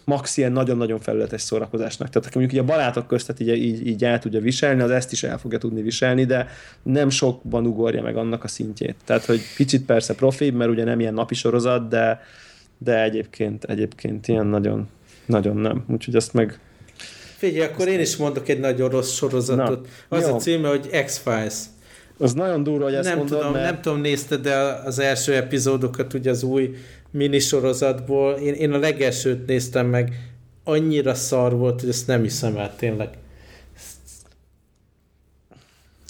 [0.03, 2.09] max ilyen nagyon-nagyon felületes szórakozásnak.
[2.09, 5.23] Tehát mondjuk így a barátok köztet így, így, így el tudja viselni, az ezt is
[5.23, 6.47] el fogja tudni viselni, de
[6.83, 8.95] nem sokban ugorja meg annak a szintjét.
[9.05, 12.21] Tehát, hogy kicsit persze profi, mert ugye nem ilyen napi sorozat, de,
[12.77, 14.89] de egyébként, egyébként ilyen nagyon,
[15.25, 15.85] nagyon nem.
[15.87, 16.59] Úgyhogy azt meg,
[17.37, 19.87] Figyelj, akkor én is mondok egy nagyon rossz sorozatot.
[20.09, 20.35] Na, az jó.
[20.35, 21.53] a címe, hogy X-Files.
[22.23, 23.65] Az nagyon durva, hogy ezt nem mondod, tudom, mert...
[23.65, 24.55] Nem tudom, nézted de
[24.85, 26.75] az első epizódokat ugye az új
[27.11, 28.33] minisorozatból.
[28.33, 30.31] Én, én a legelsőt néztem meg,
[30.63, 33.09] annyira szar volt, hogy ezt nem hiszem el tényleg.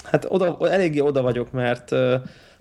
[0.03, 1.91] Hát oda, eléggé oda vagyok, mert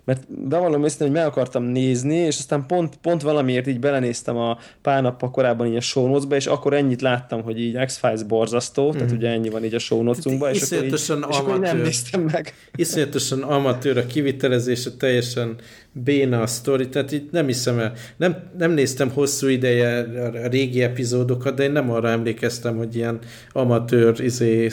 [0.05, 4.57] mert bevallom őszintén, hogy meg akartam nézni, és aztán pont, pont valamiért így belenéztem a
[4.81, 8.87] pár nappal korábban így a show notes és akkor ennyit láttam, hogy így X-Files borzasztó,
[8.87, 8.91] mm.
[8.91, 9.17] tehát mhm.
[9.17, 12.53] ugye ennyi van így a show notes és, akkor így, és akkor nem néztem meg.
[12.75, 15.55] Iszonyatosan amatőr a kivitelezése, teljesen
[15.91, 17.93] béna a sztori, tehát így nem hiszem el.
[18.17, 19.99] Nem, nem néztem hosszú ideje
[20.43, 23.19] a régi epizódokat, de én nem arra emlékeztem, hogy ilyen
[23.51, 24.69] amatőr izé,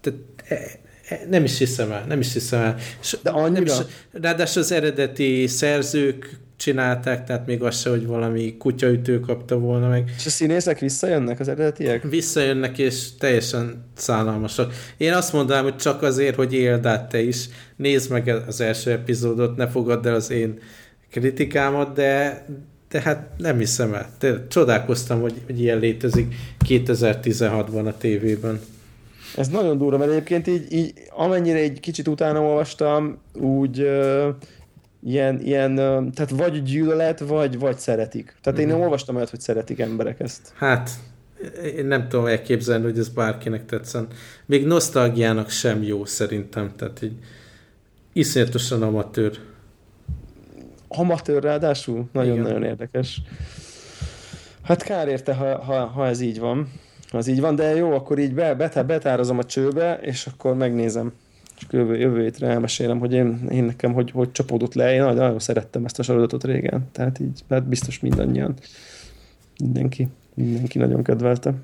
[0.00, 0.20] tehát
[1.30, 2.76] nem is hiszem el, nem is hiszem el.
[3.22, 3.74] De annyira?
[3.74, 9.58] Nem is, ráadásul az eredeti szerzők csinálták, tehát még az se, hogy valami kutyaütő kapta
[9.58, 10.12] volna meg.
[10.16, 12.02] És a színészek visszajönnek az eredetiek?
[12.02, 14.74] Visszajönnek, és teljesen szállalmasak.
[14.96, 18.90] Én azt mondanám, hogy csak azért, hogy éld át te is, nézd meg az első
[18.90, 20.58] epizódot, ne fogadd el az én
[21.10, 22.44] kritikámat, de,
[22.88, 24.10] de hát nem hiszem el.
[24.18, 26.34] De csodálkoztam, hogy, hogy ilyen létezik
[26.68, 28.60] 2016-ban a tévében.
[29.36, 34.26] Ez nagyon durva, mert egyébként így, így amennyire egy kicsit utána olvastam, úgy uh,
[35.02, 38.24] ilyen, ilyen uh, tehát vagy gyűlölet, vagy, vagy szeretik.
[38.24, 38.60] Tehát uh-huh.
[38.60, 38.84] én nem mhm.
[38.84, 40.52] olvastam olyat, hogy szeretik emberek ezt.
[40.54, 40.90] Hát,
[41.76, 44.06] én nem tudom elképzelni, hogy ez bárkinek tetszen.
[44.46, 47.14] Még nosztalgiának sem jó szerintem, tehát így
[48.12, 49.38] iszonyatosan amatőr.
[50.88, 52.08] Amatőr ráadásul?
[52.12, 53.20] Nagyon-nagyon érdekes.
[54.62, 56.68] Hát kár érte, ha, ha, ha ez így van
[57.18, 61.12] az így van, de jó, akkor így be, betá, betározom a csőbe, és akkor megnézem.
[61.56, 64.92] És jövő, jövő hétre elmesélem, hogy én, én nekem hogy, hogy csapódott le.
[64.92, 66.88] Én nagyon, nagyon szerettem ezt a sorozatot régen.
[66.92, 68.54] Tehát így, hát biztos mindannyian.
[69.58, 71.54] Mindenki, mindenki nagyon kedvelte.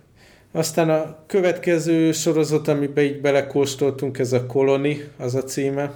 [0.53, 5.93] Aztán a következő sorozat, amiben így belekóstoltunk, ez a Koloni, az a címe.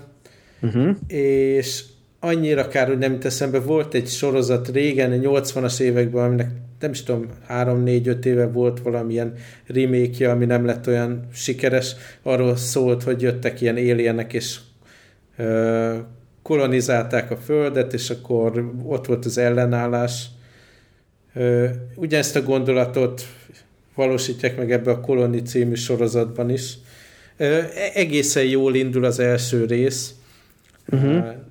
[0.62, 0.96] Uh-huh.
[1.06, 1.84] És
[2.24, 6.50] annyira kár, hogy nem eszembe, volt egy sorozat régen, a 80-as években, aminek
[6.80, 9.34] nem is tudom, 3-4-5 éve volt valamilyen
[9.66, 14.58] remake ami nem lett olyan sikeres, arról szólt, hogy jöttek ilyen alienek, és
[15.36, 15.96] ö,
[16.42, 20.26] kolonizálták a Földet, és akkor ott volt az ellenállás.
[21.34, 23.22] Ö, ugyanezt a gondolatot
[23.94, 26.74] valósítják meg ebbe a Koloni című sorozatban is.
[27.36, 30.14] Ö, e-, egészen jól indul az első rész.
[30.92, 31.50] Uh-huh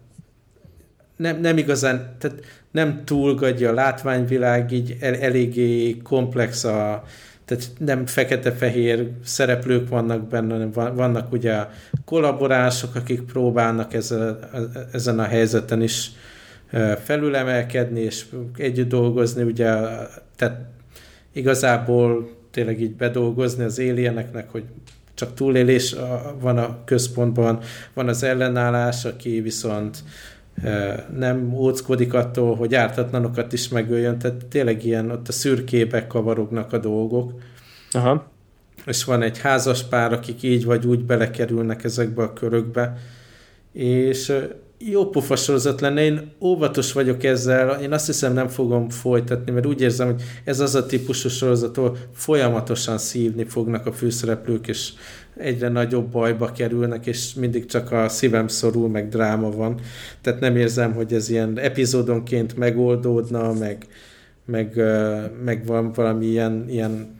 [1.21, 7.03] nem, nem igazán, tehát nem túlgadja a látványvilág, így el, eléggé komplex a,
[7.45, 11.65] tehát nem fekete-fehér szereplők vannak benne, hanem vannak ugye
[12.05, 14.39] kollaborások, akik próbálnak ezen,
[14.91, 16.11] ezen a helyzeten is
[17.03, 18.25] felülemelkedni, és
[18.57, 19.73] együtt dolgozni, ugye,
[20.35, 20.61] tehát
[21.33, 24.63] igazából tényleg így bedolgozni az élieneknek, hogy
[25.13, 25.95] csak túlélés
[26.39, 27.59] van a központban,
[27.93, 30.03] van az ellenállás, aki viszont
[31.17, 36.77] nem óckodik attól, hogy ártatlanokat is megöljön, tehát tényleg ilyen ott a szürkébe kavarognak a
[36.77, 37.31] dolgok.
[37.91, 38.31] Aha.
[38.85, 42.97] És van egy házas pár, akik így vagy úgy belekerülnek ezekbe a körökbe,
[43.73, 44.33] és
[44.85, 49.81] jó sorozat lenne, én óvatos vagyok ezzel, én azt hiszem nem fogom folytatni, mert úgy
[49.81, 54.93] érzem, hogy ez az a típusú sorozat, ahol folyamatosan szívni fognak a főszereplők, és
[55.37, 59.79] egyre nagyobb bajba kerülnek, és mindig csak a szívem szorul, meg dráma van.
[60.21, 63.85] Tehát nem érzem, hogy ez ilyen epizódonként megoldódna, meg,
[64.45, 64.75] meg,
[65.43, 67.15] meg van valami ilyen, ilyen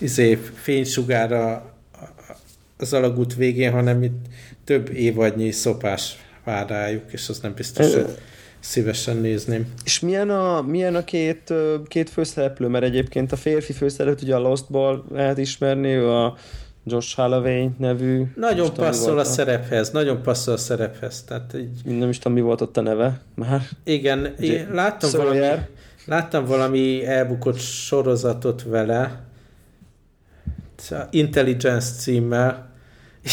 [0.00, 1.74] izé, fénysugára
[2.78, 4.26] az alagút végén, hanem itt
[4.64, 8.18] több évadnyi szopás vár rájuk, és az nem biztos, hogy
[8.66, 9.66] szívesen nézném.
[9.84, 11.52] És milyen a, milyen a két,
[11.86, 12.66] két főszereplő?
[12.66, 16.36] Mert egyébként a férfi főszereplőt ugye a Lostból lehet ismerni, ő a
[16.84, 18.22] Josh Holloway nevű.
[18.34, 21.22] Nagyon passzol a, a szerephez, nagyon passzol a szerephez.
[21.22, 21.98] Tehát így...
[21.98, 23.62] Nem is tudom, mi volt ott a neve már.
[23.84, 25.38] Igen, én láttam valami,
[26.04, 29.24] láttam valami elbukott sorozatot vele,
[31.10, 32.70] Intelligence címmel,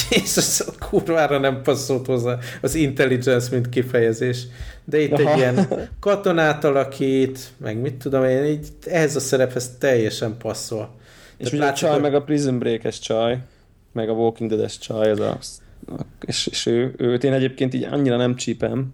[0.09, 4.43] és az kurvára nem passzolt hozzá az intelligence, mint kifejezés.
[4.85, 5.31] De itt Aha.
[5.31, 5.67] egy ilyen
[5.99, 10.95] katonát alakít, meg mit tudom én, így ehhez a szerephez teljesen passzol.
[11.37, 13.37] És ugye a csaj, meg a Prison Break-es csaj,
[13.91, 15.37] meg a Walking Dead-es csaj, az a,
[16.25, 18.87] és, és ő, őt én egyébként így annyira nem csípem.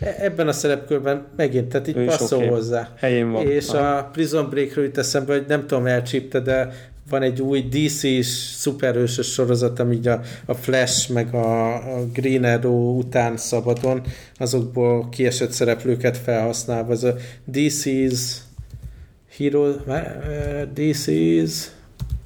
[0.00, 2.50] E, ebben a szerepkörben megint, tehát így passzol okay.
[2.50, 2.92] hozzá.
[2.96, 3.46] Helyén van.
[3.46, 3.96] És Aha.
[3.96, 9.26] a Prison Break-ről jut eszembe, hogy nem tudom, elcsípte, de van egy új DC-s szuperhősös
[9.26, 14.02] sorozat, ami a, a Flash meg a, a Green Arrow után szabadon
[14.36, 16.92] azokból kiesett szereplőket felhasználva.
[16.92, 17.14] Ez a
[17.52, 18.20] DC's
[19.36, 19.72] Hero,
[20.74, 21.52] DC's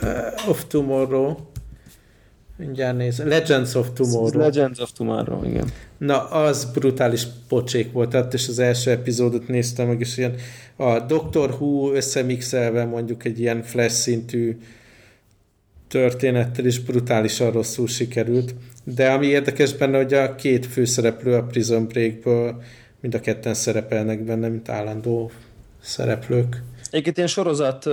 [0.03, 1.37] uh, of Tomorrow
[2.57, 3.23] Mindjárt néz.
[3.25, 4.41] Legends of Tomorrow.
[4.41, 5.69] Legends of Tomorrow, igen.
[5.99, 10.35] Na, az brutális pocsék volt, tehát és az első epizódot néztem meg, és ilyen
[10.77, 14.59] a Doctor Who összemixelve mondjuk egy ilyen flash szintű
[15.89, 18.55] történettel is brutálisan rosszul sikerült.
[18.85, 22.63] De ami érdekes benne, hogy a két főszereplő a Prison Breakből
[23.01, 25.31] mind a ketten szerepelnek benne, mint állandó
[25.81, 26.63] szereplők.
[26.91, 27.89] Egyébként ilyen sorozat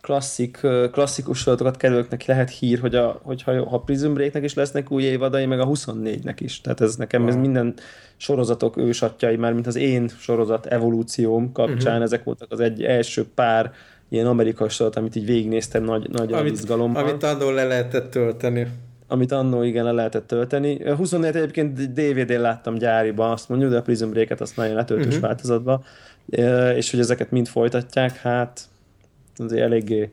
[0.00, 0.60] klasszik,
[0.92, 5.46] klasszikus sorozatokat kedvelőknek lehet hír, hogy a, hogyha ha Prison Breaknek is lesznek új évadai,
[5.46, 6.60] meg a 24-nek is.
[6.60, 7.74] Tehát ez nekem ez minden
[8.16, 12.02] sorozatok ősatjai, már mint az én sorozat evolúcióm kapcsán, uh-huh.
[12.02, 13.72] ezek voltak az egy első pár
[14.08, 17.02] ilyen amerikai sorozat, amit így végignéztem nagy, nagy amit, izgalommal.
[17.02, 18.66] Amit annól le lehetett tölteni.
[19.06, 20.90] Amit annó igen le lehetett tölteni.
[20.96, 25.20] 24 egyébként DVD-n láttam gyáriba, azt mondjuk, de a Prison Break-et azt nagyon letöltős uh-huh.
[25.20, 25.84] változatban,
[26.74, 28.60] és hogy ezeket mind folytatják, hát
[29.38, 30.10] azért eléggé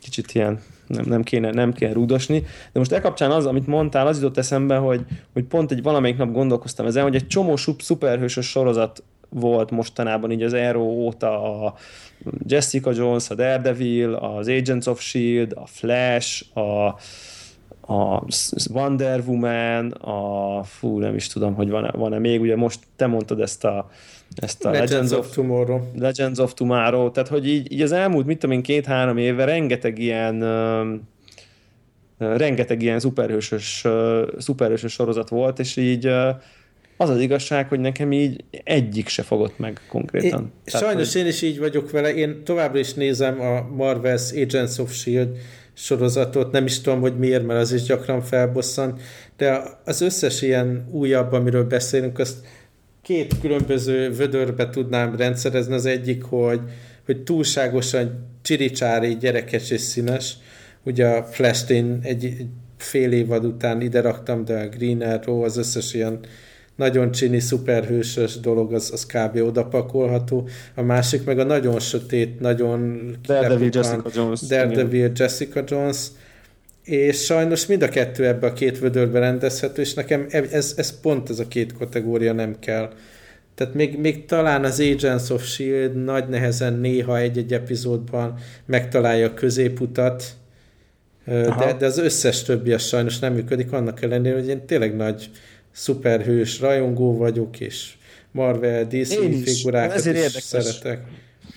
[0.00, 2.44] kicsit ilyen nem, nem, kéne, nem kéne rúdosni.
[2.72, 6.16] De most e kapcsán az, amit mondtál, az jutott eszembe, hogy, hogy pont egy valamelyik
[6.16, 11.74] nap gondolkoztam ezen, hogy egy csomó szuperhősös sorozat volt mostanában így az Arrow óta a
[12.46, 16.86] Jessica Jones, a Daredevil, az Agents of S.H.I.E.L.D., a Flash, a,
[17.92, 18.22] a
[18.72, 23.40] Wonder Woman, a fú, nem is tudom, hogy van-e, van-e még, ugye most te mondtad
[23.40, 23.90] ezt a
[24.36, 25.80] ezt a Legends, Legends of, of Tomorrow.
[25.98, 29.98] Legends of Tomorrow, tehát hogy így, így az elmúlt, mit tudom én, két-három évben rengeteg
[29.98, 36.28] ilyen uh, rengeteg ilyen szuperhősös, uh, szuperhősös sorozat volt, és így uh,
[36.96, 40.40] az az igazság, hogy nekem így egyik se fogott meg konkrétan.
[40.40, 41.22] Én, Tehát, sajnos hogy...
[41.22, 45.36] én is így vagyok vele, én továbbra is nézem a Marvel's Agents of S.H.I.E.L.D.
[45.72, 48.98] sorozatot, nem is tudom, hogy miért, mert az is gyakran felbosszan,
[49.36, 52.36] de az összes ilyen újabb, amiről beszélünk, azt
[53.02, 55.74] két különböző vödörbe tudnám rendszerezni.
[55.74, 56.60] Az egyik, hogy,
[57.04, 60.36] hogy túlságosan csiricsári, gyerekes és színes.
[60.84, 62.46] Ugye a Flash-t én egy, egy
[62.76, 66.18] fél évad után ide raktam, de a Green Arrow, az összes ilyen
[66.76, 69.36] nagyon csini, szuperhősös dolog, az, az kb.
[69.36, 70.48] odapakolható.
[70.74, 74.40] A másik meg a nagyon sötét, nagyon Daredevil Jessica Jones.
[74.40, 76.06] Daredevil Jessica Jones,
[76.84, 81.30] és sajnos mind a kettő ebbe a két vödörbe rendezhető, és nekem ez, ez pont
[81.30, 82.92] ez a két kategória nem kell.
[83.54, 86.04] Tehát még, még talán az Agents of S.H.I.E.L.D.
[86.04, 90.24] nagy nehezen néha egy-egy epizódban megtalálja a középutat,
[91.24, 95.30] de, de az összes többi az sajnos nem működik, annak ellenére, hogy én tényleg nagy
[95.72, 97.94] szuperhős rajongó vagyok, és
[98.30, 99.14] Marvel, DC
[99.44, 101.00] figurákat is, is szeretek.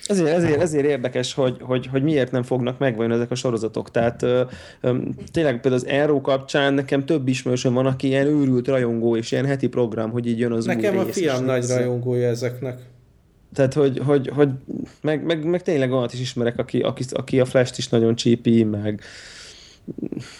[0.06, 3.90] Ezért, ezért, ezért érdekes, hogy, hogy, hogy miért nem fognak megvajon ezek a sorozatok.
[3.90, 4.42] Tehát ö,
[4.80, 4.96] ö,
[5.32, 9.44] tényleg például az Aero kapcsán nekem több ismerősöm van, aki ilyen őrült rajongó, és ilyen
[9.44, 12.78] heti program, hogy így jön az Nekem a fiam nagy rajongója ezeknek.
[13.54, 14.48] Tehát, hogy, hogy, hogy
[15.00, 18.64] meg, meg, meg tényleg olyat is ismerek, aki, aki, aki a Flash-t is nagyon csípi,
[18.64, 19.02] meg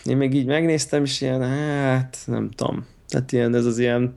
[0.05, 2.87] én még így megnéztem, és ilyen, hát nem tudom.
[3.09, 4.15] Tehát ilyen, ez az ilyen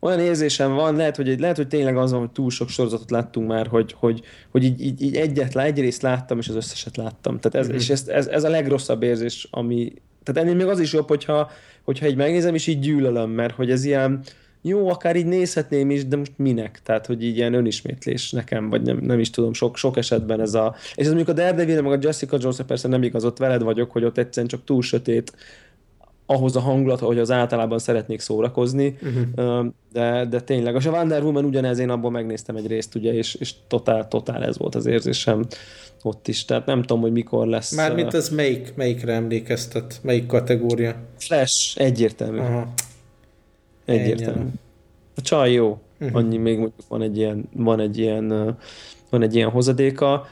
[0.00, 3.48] olyan érzésem van, lehet, hogy, lehet, hogy tényleg az van, hogy túl sok sorozatot láttunk
[3.48, 7.38] már, hogy, hogy, hogy így, így, így egyet, egy részt láttam, és az összeset láttam.
[7.38, 7.80] Tehát ez, mm-hmm.
[7.80, 9.92] és ez, ez, ez, a legrosszabb érzés, ami...
[10.22, 11.50] Tehát ennél még az is jobb, hogyha,
[11.84, 14.22] hogyha így megnézem, és így gyűlölöm, mert hogy ez ilyen,
[14.62, 16.80] jó, akár így nézhetném is, de most minek?
[16.82, 20.54] Tehát, hogy így ilyen önismétlés nekem, vagy nem, nem is tudom, sok, sok esetben ez
[20.54, 20.74] a...
[20.94, 23.90] És ez mondjuk a Daredevil, meg a Jessica Jones persze nem igaz, ott veled vagyok,
[23.90, 25.32] hogy ott egyszerűen csak túl sötét,
[26.30, 29.66] ahhoz a hangulat, hogy az általában szeretnék szórakozni, uh-huh.
[29.92, 30.74] de, de tényleg.
[30.74, 34.44] És a Wonder Woman ugyanez, én abból megnéztem egy részt, ugye, és, és totál, totál
[34.44, 35.46] ez volt az érzésem
[36.02, 36.44] ott is.
[36.44, 37.74] Tehát nem tudom, hogy mikor lesz.
[37.74, 40.00] Mármint ez melyik, melyikre emlékeztet?
[40.02, 40.94] Melyik kategória?
[41.18, 42.38] Flash, egyértelmű.
[42.38, 42.72] Aha.
[43.84, 44.40] Egyértelmű.
[44.40, 44.50] Ennyi.
[45.16, 45.78] A csaj jó.
[46.00, 46.16] Uh-huh.
[46.16, 48.56] Annyi még mondjuk van egy ilyen, van egy ilyen,
[49.10, 50.26] van egy ilyen hozadéka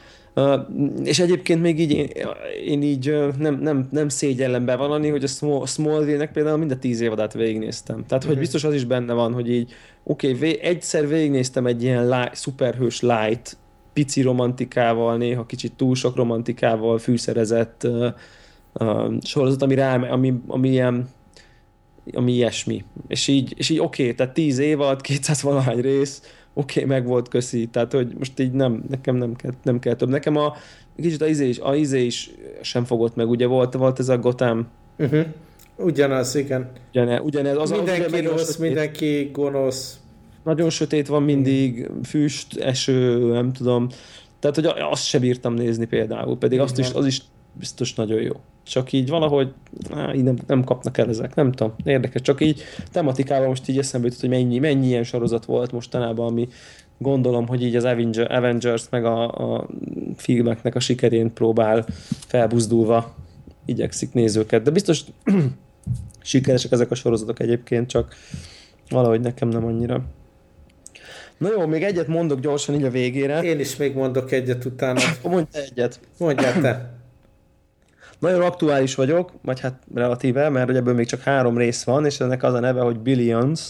[1.05, 2.09] és egyébként még így én,
[2.67, 7.33] én így nem, nem, nem szégyellem bevallani, hogy a Smallville-nek például mind a tíz évadát
[7.33, 8.05] végignéztem.
[8.07, 8.41] Tehát, hogy mhm.
[8.41, 9.73] biztos az is benne van, hogy így
[10.03, 13.57] oké, okay, egyszer végignéztem egy ilyen light, szuperhős light,
[13.93, 18.07] pici romantikával, néha kicsit túl sok romantikával fűszerezett uh,
[18.73, 21.09] uh, sorozat, ami, rá, ami, ami ilyen
[22.13, 22.85] ami ilyesmi.
[23.09, 26.23] És így, és így oké, okay, tehát 10 évad, 200 valahány rész,
[26.55, 27.67] oké, okay, meg volt, köszi.
[27.67, 30.09] Tehát, hogy most így nem, nekem nem kell, nem kell több.
[30.09, 30.57] Nekem a
[30.97, 32.31] kicsit a izé is, a izé is
[32.61, 34.69] sem fogott meg, ugye volt, volt ez a Gotham.
[34.99, 35.27] Uh-huh.
[35.77, 36.71] Ugyanaz, igen.
[36.93, 40.01] Ugyanez, ugyanez az mindenki a, rossz, mindenki gonosz.
[40.45, 43.89] Nagyon sötét van mindig, füst, eső, nem tudom.
[44.39, 47.23] Tehát, hogy azt sem bírtam nézni például, pedig azt is, az is
[47.53, 48.33] biztos nagyon jó.
[48.69, 49.53] Csak így valahogy
[49.91, 52.21] á, így nem, nem kapnak el ezek, nem tudom, érdekes.
[52.21, 52.63] Csak így
[52.93, 56.49] tematikával most így eszembe jutott, hogy mennyi, mennyi ilyen sorozat volt mostanában, ami
[56.99, 57.85] gondolom, hogy így az
[58.29, 59.67] Avengers meg a, a
[60.17, 61.85] filmeknek a sikerén próbál
[62.27, 63.15] felbuzdulva
[63.65, 64.63] igyekszik nézőket.
[64.63, 65.05] De biztos
[66.23, 68.15] sikeresek ezek a sorozatok egyébként, csak
[68.89, 70.05] valahogy nekem nem annyira.
[71.39, 73.43] Na jó, még egyet mondok gyorsan így a végére.
[73.43, 75.01] Én is még mondok egyet utána.
[75.23, 76.01] Mondj egyet.
[76.19, 76.98] Mondjál te.
[78.19, 82.43] Nagyon aktuális vagyok, vagy hát relatíve, mert ebből még csak három rész van, és ennek
[82.43, 83.61] az a neve, hogy Billions,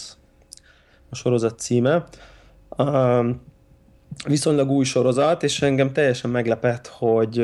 [1.09, 2.03] a sorozat címe.
[2.77, 3.41] Um,
[4.27, 7.37] viszonylag új sorozat, és engem teljesen meglepett, hogy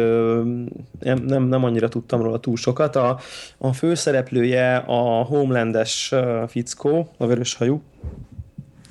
[0.99, 2.95] nem, nem, nem annyira tudtam róla túl sokat.
[2.95, 3.19] A,
[3.57, 6.13] a főszereplője a Homelandes
[6.47, 7.81] fickó, a vörös hajú,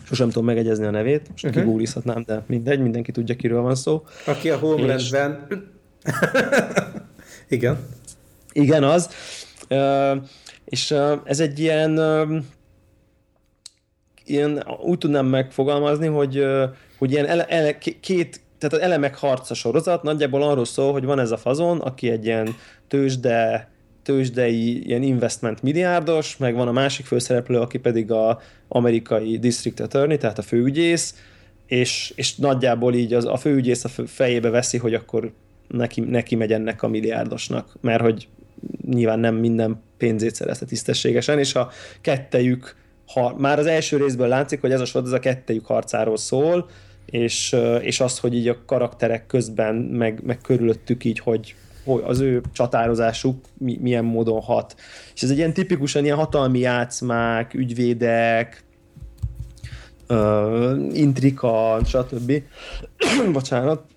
[0.03, 1.63] sosem tudom megegyezni a nevét, most uh-huh.
[1.63, 4.05] kigúlizhatnám, de mindegy, mindenki tudja, kiről van szó.
[4.27, 5.47] Aki a Homelandben...
[5.49, 6.13] És...
[7.49, 7.79] Igen.
[8.55, 9.11] Igen, az.
[10.65, 10.95] És
[11.25, 12.01] ez egy ilyen
[14.25, 16.45] ilyen, úgy tudnám megfogalmazni, hogy,
[16.99, 21.19] hogy ilyen ele, ele, két, tehát az elemek harca sorozat nagyjából arról szól, hogy van
[21.19, 22.55] ez a fazon, aki egy ilyen
[22.89, 23.69] tőzsde,
[24.03, 30.17] tőzsdei ilyen investment milliárdos, meg van a másik főszereplő, aki pedig a amerikai district attorney,
[30.17, 31.15] tehát a főügyész,
[31.67, 35.33] és, és nagyjából így az, a főügyész a fejébe veszi, hogy akkor
[35.69, 38.29] neki, neki megy ennek a milliárdosnak, mert hogy
[38.87, 42.77] nyilván nem minden pénzét szerezte tisztességesen, és a kettejük
[43.07, 46.69] ha, már az első részből látszik, hogy ez a sorozat a kettejük harcáról szól,
[47.07, 52.21] és, és az, hogy így a karakterek közben, meg, meg körülöttük így, hogy, hogy az
[52.21, 54.75] ő csatározásuk mi, milyen módon hat.
[55.15, 58.65] És ez egy ilyen tipikusan ilyen hatalmi játszmák, ügyvédek,
[60.09, 62.43] uh, intrika, stb.
[63.33, 63.94] Bocsánat.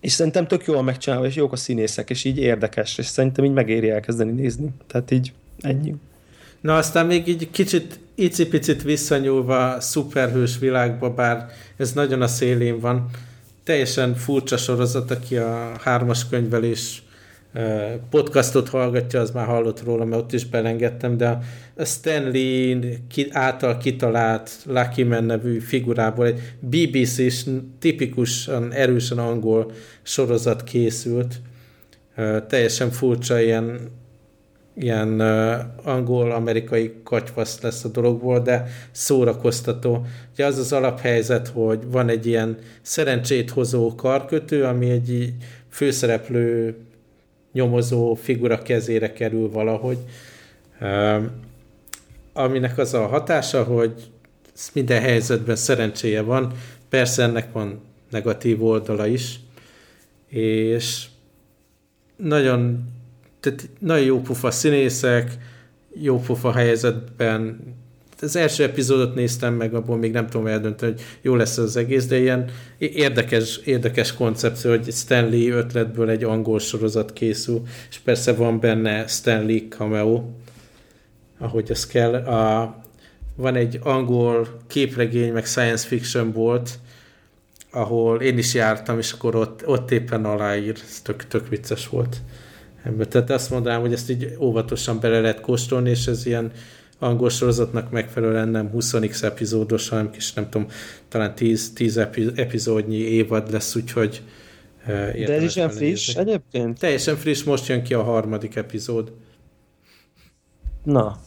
[0.00, 3.52] És szerintem tök jól megcsinálva, és jók a színészek, és így érdekes, és szerintem így
[3.52, 4.68] megéri elkezdeni nézni.
[4.86, 5.94] Tehát így ennyi.
[6.60, 11.46] Na aztán még így kicsit icipicit visszanyúlva szuperhős világba, bár
[11.76, 13.10] ez nagyon a szélén van,
[13.64, 17.02] teljesen furcsa sorozat, aki a hármas könyvelés
[18.10, 21.38] podcastot hallgatja, az már hallott róla, mert ott is belengedtem, de
[21.76, 22.78] a Stanley
[23.30, 27.46] által kitalált Lucky Man nevű figurából egy BBC-s
[27.78, 29.72] tipikusan erősen angol
[30.02, 31.40] sorozat készült.
[32.48, 33.78] Teljesen furcsa ilyen
[34.74, 35.20] ilyen
[35.82, 40.06] angol-amerikai katyvasz lesz a dologból, de szórakoztató.
[40.32, 45.34] Ugye az az alaphelyzet, hogy van egy ilyen szerencsét hozó karkötő, ami egy
[45.68, 46.76] főszereplő
[47.52, 49.98] nyomozó figura kezére kerül valahogy,
[52.32, 54.10] aminek az a hatása, hogy
[54.72, 56.52] minden helyzetben szerencséje van,
[56.88, 57.80] persze ennek van
[58.10, 59.40] negatív oldala is,
[60.28, 61.06] és
[62.16, 62.88] nagyon
[63.40, 65.38] tehát nagyon jó pufa színészek,
[65.94, 67.60] jó pufa helyzetben.
[68.22, 72.06] Az első epizódot néztem meg, abból még nem tudom eldönteni, hogy jó lesz az egész,
[72.06, 78.60] de ilyen érdekes, érdekes koncepció, hogy Stanley ötletből egy angol sorozat készül, és persze van
[78.60, 80.24] benne Stanley cameo,
[81.38, 82.14] ahogy az kell.
[82.14, 82.76] A,
[83.34, 86.78] van egy angol képregény, meg science fiction volt,
[87.70, 92.16] ahol én is jártam, és akkor ott, ott éppen aláír, ez tök, tök vicces volt
[92.82, 93.08] ebből.
[93.08, 96.52] Tehát azt mondanám, hogy ezt így óvatosan bele lehet kóstolni, és ez ilyen
[97.02, 100.66] angol sorozatnak megfelelően nem 20x epizódos, hanem kis nem tudom,
[101.08, 101.96] talán 10, 10
[102.34, 104.22] epizódnyi évad lesz, úgyhogy
[104.80, 106.20] uh, De ez is ilyen friss nézni.
[106.20, 106.78] egyébként?
[106.78, 109.12] Teljesen friss, most jön ki a harmadik epizód.
[110.84, 111.20] Na,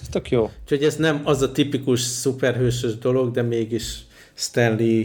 [0.00, 0.50] ez tök jó.
[0.62, 5.04] Úgyhogy ez nem az a tipikus szuperhősös dolog, de mégis Stanley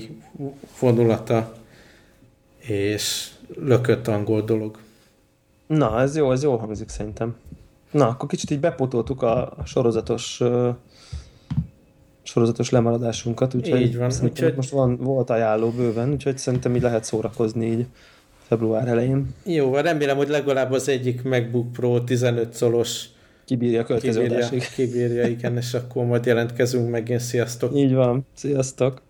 [0.80, 1.54] vonulata
[2.60, 4.78] és lökött angol dolog.
[5.68, 7.36] Na, ez jó, ez jól hangzik szerintem.
[7.94, 10.76] Na, akkor kicsit így bepótoltuk a sorozatos uh,
[12.24, 14.56] sorozatos lemaradásunkat, úgyhogy így van, úgyhogy...
[14.56, 17.86] most van, volt ajánló bőven, úgyhogy szerintem így lehet szórakozni így
[18.48, 19.36] február elején.
[19.46, 23.06] Jó, remélem, hogy legalább az egyik MacBook Pro 15 szolos
[23.46, 27.20] kibírja a következő kibírja, kibírja, igen, és akkor majd jelentkezünk megint.
[27.20, 27.76] Sziasztok!
[27.76, 29.02] Így van, sziasztok!